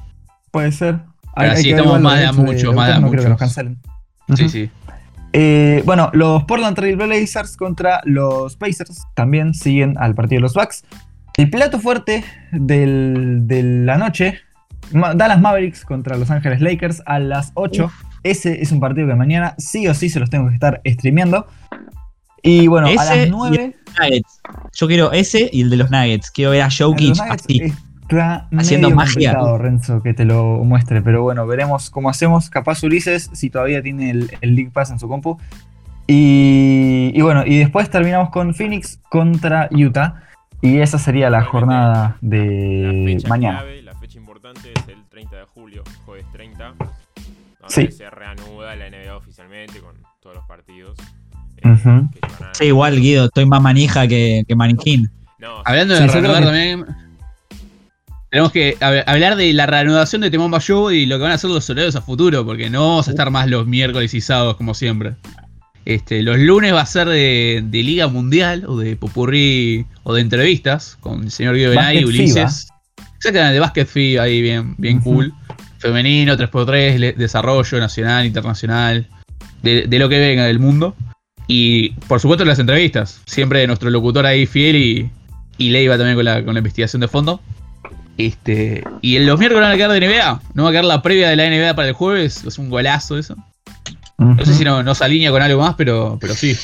[0.50, 1.00] Puede ser.
[1.34, 3.22] así que estamos ver los más de a muchos, más de a autor, no creo
[3.24, 3.30] que muchos.
[3.30, 3.78] nos cancelen.
[4.36, 4.70] Sí, sí.
[5.32, 10.54] Eh, bueno, los Portland Trail Blazers contra los Pacers también siguen al partido de los
[10.54, 10.84] Bucks.
[11.36, 12.22] El plato fuerte
[12.52, 14.38] del- de la noche,
[14.92, 17.90] Dallas Mavericks contra Los Ángeles Lakers a las 8.
[18.22, 21.46] Ese es un partido que mañana sí o sí se los tengo que estar streameando.
[22.44, 23.76] Y bueno, a Ese las y 9.
[23.98, 24.40] Nuggets.
[24.74, 26.30] Yo quiero ese y el de los Nuggets.
[26.30, 27.72] Quiero ver a Jokic así.
[28.02, 29.34] está haciendo medio magia.
[29.58, 31.00] Renzo, que te lo muestre.
[31.00, 32.50] Pero bueno, veremos cómo hacemos.
[32.50, 35.38] Capaz Ulises, si todavía tiene el, el League Pass en su compu.
[36.06, 40.22] Y, y bueno, y después terminamos con Phoenix contra Utah.
[40.60, 43.58] Y esa sería la jornada La de fecha mañana.
[43.60, 46.74] clave, la fecha importante es el 30 de julio, jueves 30.
[46.74, 46.88] Donde
[47.68, 47.90] Sí.
[47.90, 50.96] se reanuda la NBA oficialmente con todos los partidos.
[52.52, 55.10] Sí, igual, Guido, estoy más manija que, que maniquín.
[55.38, 56.84] No, Hablando Sí, de creo reanudar que- también.
[58.30, 61.34] tenemos que hab- hablar de la reanudación de Temón Bayou y lo que van a
[61.34, 64.56] hacer los horarios a futuro, porque no vamos a estar más los miércoles y sábados
[64.56, 65.14] como siempre.
[65.84, 70.22] Este, los lunes va a ser de, de Liga Mundial o de Popurrí o de
[70.22, 72.68] entrevistas con el señor Guido Benay Ulises.
[73.18, 75.32] Exactamente, de Basket FIBA ahí bien, bien cool.
[75.78, 79.06] Femenino, 3x3, le- desarrollo nacional, internacional,
[79.62, 80.94] de, de lo que venga del mundo.
[81.46, 83.20] Y por supuesto las entrevistas.
[83.26, 85.10] Siempre nuestro locutor ahí fiel y,
[85.58, 87.40] y Leiva también con la, con la investigación de fondo.
[88.16, 90.40] Este, y en los miércoles van a quedar de NBA.
[90.54, 92.44] No va a quedar la previa de la NBA para el jueves.
[92.44, 93.36] Es un golazo eso.
[94.18, 96.56] No sé si no, no se alinea con algo más, pero, pero sí.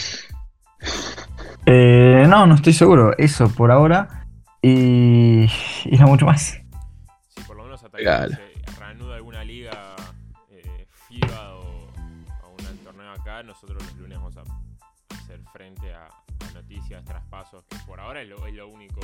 [1.66, 3.12] Eh, no, no estoy seguro.
[3.18, 4.26] Eso por ahora.
[4.62, 5.46] Y,
[5.84, 6.60] y no mucho más.
[7.28, 8.49] Sí, por lo menos hasta que
[18.10, 19.00] ahora es lo, es lo único,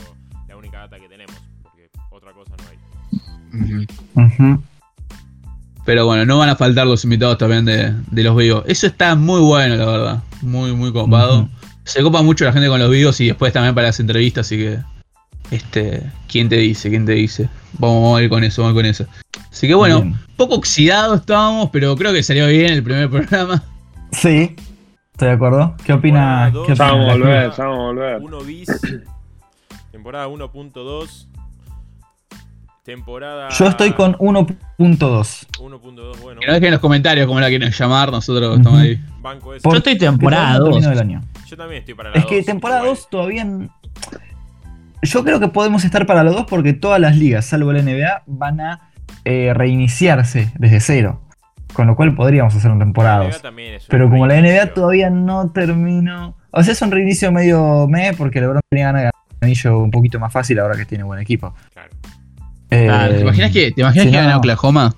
[0.49, 4.59] la única data que tenemos, porque otra cosa no hay.
[5.85, 8.65] Pero bueno, no van a faltar los invitados también de, de los vivos.
[8.67, 10.23] Eso está muy bueno, la verdad.
[10.43, 11.49] Muy, muy copado.
[11.85, 14.57] Se copa mucho la gente con los vivos y después también para las entrevistas, así
[14.57, 14.81] que.
[15.53, 16.03] Este.
[16.27, 16.91] ¿Quién te dice?
[16.91, 17.49] ¿Quién te dice?
[17.75, 19.07] Vamos, vamos a ir con eso, vamos a ir con eso.
[19.53, 20.17] Así que bueno, Bien.
[20.37, 23.63] poco oxidado estábamos, pero creo que salió bien el primer programa.
[24.11, 24.57] Sí,
[25.17, 25.75] estoy de acuerdo.
[25.85, 26.51] ¿Qué opina?
[26.53, 28.23] ¿Qué opina Vamos a la volver, vamos a volver.
[28.23, 28.69] 1 bis,
[29.91, 31.27] temporada 1.2,
[32.85, 33.49] temporada...
[33.49, 34.57] Yo estoy con 1.2.
[34.79, 38.57] 1.2, bueno, Que no dejen en los comentarios cómo la quieren llamar, nosotros Ujú.
[38.59, 39.01] estamos ahí.
[39.21, 39.63] banco ese.
[39.63, 40.75] Por- Yo estoy temporada todavía no 2.
[40.75, 41.23] terminó el año.
[41.47, 42.97] Yo también estoy para la Es que dos, temporada igual.
[42.97, 43.43] 2 todavía.
[43.43, 43.69] n-
[45.03, 48.23] Yo creo que podemos estar para los dos porque todas las ligas, salvo la NBA,
[48.27, 48.91] van a
[49.25, 51.23] eh, reiniciarse desde cero.
[51.77, 53.35] Con lo cual podríamos hacer un temporada La 2.
[53.35, 56.35] NBA también es un Pero como la NBA todavía no terminó.
[56.51, 59.79] O sea, es un reinicio medio me porque LeBron tenía ganas de ganar un anillo
[59.81, 61.55] un poquito más fácil ahora que tiene buen equipo.
[61.75, 61.91] Claro.
[62.71, 64.39] Eh, Claro, ¿Te imaginas que, te imaginas que no, gana no.
[64.39, 64.95] Oklahoma?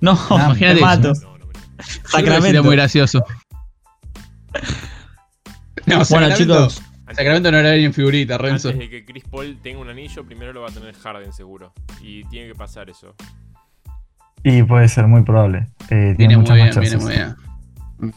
[0.00, 1.10] No, Ah, imagínate te mato.
[1.10, 1.36] eso.
[1.36, 1.46] No,
[2.08, 2.46] Sacramento.
[2.46, 3.24] Sería muy gracioso.
[5.86, 8.68] No, Bueno, Sacramento- chicos, Sacramento no era ni en figurita, Renzo.
[8.68, 11.72] Antes de que Chris Paul tenga un anillo, primero lo va a tener Harden seguro.
[12.00, 13.14] Y tiene que pasar eso.
[14.44, 15.66] Y puede ser muy probable.
[15.90, 17.34] Eh, tiene Viene muy muchas bien, más viene muy bien.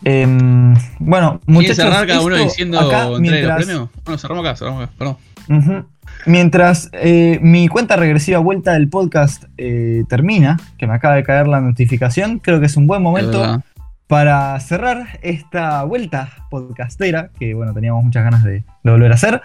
[0.03, 1.75] Em, bueno, ¿Quieren muchachos.
[1.77, 3.89] cerrar cada uno diciendo acá, entrega los mientras- premios?
[4.03, 5.87] Bueno, cerramos acá, cerramos acá, perdón.
[6.25, 11.47] Mientras eh, mi cuenta regresiva vuelta del podcast eh, termina, que me acaba de caer
[11.47, 13.63] la notificación, creo que es un buen momento
[14.07, 19.41] para cerrar esta vuelta podcastera, que bueno, teníamos muchas ganas de, de volver a hacer.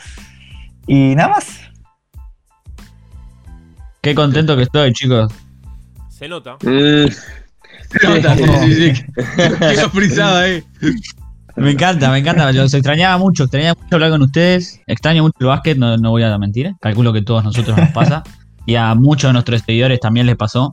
[0.88, 1.46] Y nada más.
[4.00, 5.32] qué contento que estoy, chicos.
[6.22, 6.54] Se nota.
[6.62, 7.08] Mm,
[7.90, 9.04] Se nota, sí, sí, sí.
[9.58, 10.62] Quedó frisado ahí.
[11.56, 12.52] Me encanta, me encanta.
[12.52, 14.80] Los extrañaba mucho, extrañaba mucho hablar con ustedes.
[14.86, 16.74] Extraño mucho el básquet, no, no voy a mentir.
[16.80, 18.22] Calculo que a todos nosotros nos pasa.
[18.64, 20.72] Y a muchos de nuestros seguidores también les pasó.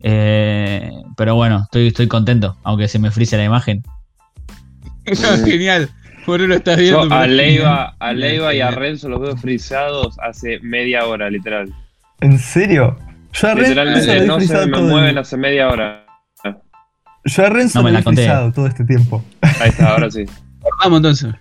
[0.00, 3.82] Eh, pero bueno, estoy, estoy contento, aunque se me frise la imagen.
[5.44, 5.90] Genial.
[6.24, 7.06] Por eso lo estás viendo.
[7.06, 8.70] yo a Leiva, a Genial, Leiva y a.
[8.70, 11.70] Renzo los veo frisados hace media hora, literal.
[12.22, 12.96] ¿En serio?
[13.32, 16.06] Yo Literalmente no se me mueven hace media hora.
[17.24, 18.28] Yo a Renzo No me la he conté.
[18.54, 19.22] todo este tiempo.
[19.60, 20.24] Ahí está, ahora sí.
[20.82, 21.34] Vamos entonces.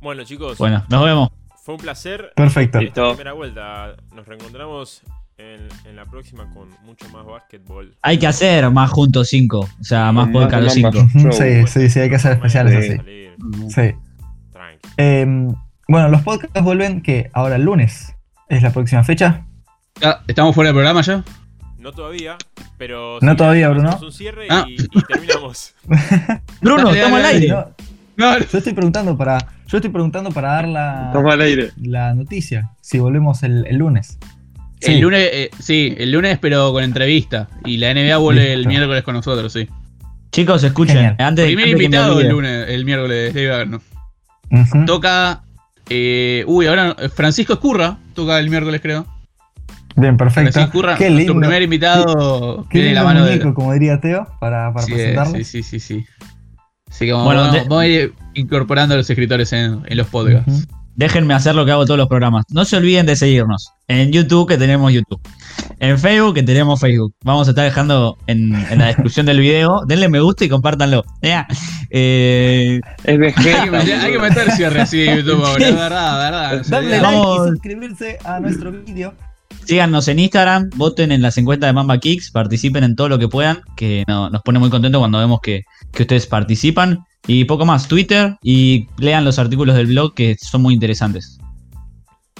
[0.00, 1.28] Bueno, chicos, Bueno, nos vemos.
[1.64, 2.32] fue un placer.
[2.34, 2.80] Perfecto.
[2.80, 3.10] Listo.
[3.14, 3.94] primera vuelta.
[4.14, 5.02] Nos reencontramos
[5.38, 7.94] en, en la próxima con mucho más básquetbol.
[8.02, 9.58] Hay que hacer más juntos 5.
[9.60, 10.98] O sea, más Más podcast los de cinco.
[10.98, 11.20] Mamba.
[11.20, 12.90] Ujú, Sí, sí, sí, hay que hacer especiales Sí.
[12.92, 12.96] así.
[12.98, 13.36] Salir,
[13.68, 13.98] Sí.
[14.52, 14.88] tranqui.
[14.96, 15.54] Em,
[15.88, 18.14] bueno, los podcasts vuelven que ahora el lunes
[18.48, 19.46] es la próxima fecha.
[20.26, 21.22] ¿Estamos fuera del programa ya?
[21.78, 22.36] No todavía,
[22.78, 23.18] pero.
[23.20, 23.88] No si todavía, Bruno.
[23.88, 24.64] hacemos un cierre Ah.
[24.68, 25.74] y, y terminamos.
[26.60, 27.48] Bruno, Dale, estamos al dale, aire.
[27.48, 27.66] No,
[28.16, 29.38] No, yo estoy preguntando para.
[29.66, 31.70] Yo estoy preguntando para dar la, Estamos al aire.
[31.80, 32.70] la noticia.
[32.80, 34.18] Si volvemos el, el lunes.
[34.80, 37.48] El lunes, eh, sí, el lunes pero con entrevista.
[37.64, 39.68] Y la NBA vuelve el miércoles con nosotros, sí.
[40.32, 40.96] Chicos, escuchen.
[40.96, 41.16] Genial.
[41.20, 43.78] Antes, Primer antes invitado el lunes, el miércoles, Dave.
[44.50, 44.84] Ujú.
[44.84, 45.42] Toca.
[45.88, 49.06] eh, uy, ahora eh, Francisco Escurra toca el miércoles, creo.
[49.96, 50.60] Bien, perfecto.
[50.98, 51.34] Qué lindo.
[51.38, 53.32] primer invitado, Qué viene de la mano de.
[53.32, 55.34] muñeco, como diría Teo, para, para Sí, presentarlo.
[55.36, 56.06] sí, sí, sí, sí.
[56.90, 59.96] Así que vamos, Bueno, vamos- de- vamos a ir incorporando a los escritores en, en
[59.96, 60.66] los podcasts.
[60.94, 62.44] Déjenme hacer lo que hago todos los programas.
[62.50, 63.70] No se olviden de seguirnos.
[63.88, 65.20] En YouTube, que tenemos YouTube.
[65.78, 67.14] En Facebook, que tenemos Facebook.
[67.24, 69.80] Vamos a estar dejando en, en la descripción del video.
[69.86, 71.02] Denle me gusta y compártanlo.
[71.22, 71.46] Ya.
[71.88, 73.54] Eh, Es Hay que,
[73.94, 76.78] hay que meter cierre así en YouTube ahora, es verdad, verdad.
[76.78, 76.90] olviden.
[76.90, 77.46] like Vamos.
[77.46, 79.14] y suscribirse a nuestro vídeo.
[79.64, 83.28] Síganos en Instagram, voten en las encuestas de Mamba Kicks, participen en todo lo que
[83.28, 87.04] puedan, que no- nos pone muy contentos cuando vemos que, que ustedes participan.
[87.26, 91.38] Y poco más, Twitter y lean los artículos del blog que son muy interesantes.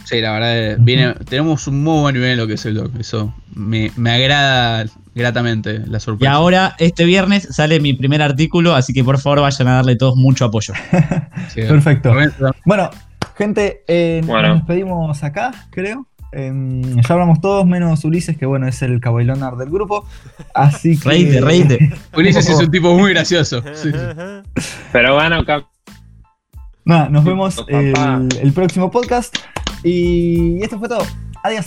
[0.05, 2.75] Sí, la verdad, eh, viene, tenemos un muy buen nivel en lo que es el
[2.75, 2.91] doc.
[2.99, 4.85] Eso me, me agrada
[5.15, 6.33] gratamente la Y sorpresa.
[6.33, 10.17] ahora, este viernes, sale mi primer artículo, así que por favor vayan a darle todos
[10.17, 10.75] mucho apoyo.
[11.55, 12.13] Sí, Perfecto.
[12.65, 12.91] Bueno,
[13.37, 14.49] gente, eh, Bueno.
[14.49, 16.07] nos despedimos acá, creo.
[16.33, 20.07] Em, ya hablamos todos, menos Ulises, que bueno, es el cabailonar del grupo.
[20.55, 21.09] Así que.
[21.09, 21.93] Reíte, reíte.
[22.17, 23.63] Ulises es un tipo muy gracioso.
[23.75, 23.99] Sí, sí.
[24.93, 25.65] Pero bueno, cap-
[26.85, 27.95] Nada, nos vemos el,
[28.43, 29.37] el próximo podcast.
[29.85, 31.05] Y esto fue todo.
[31.45, 31.67] Adiós.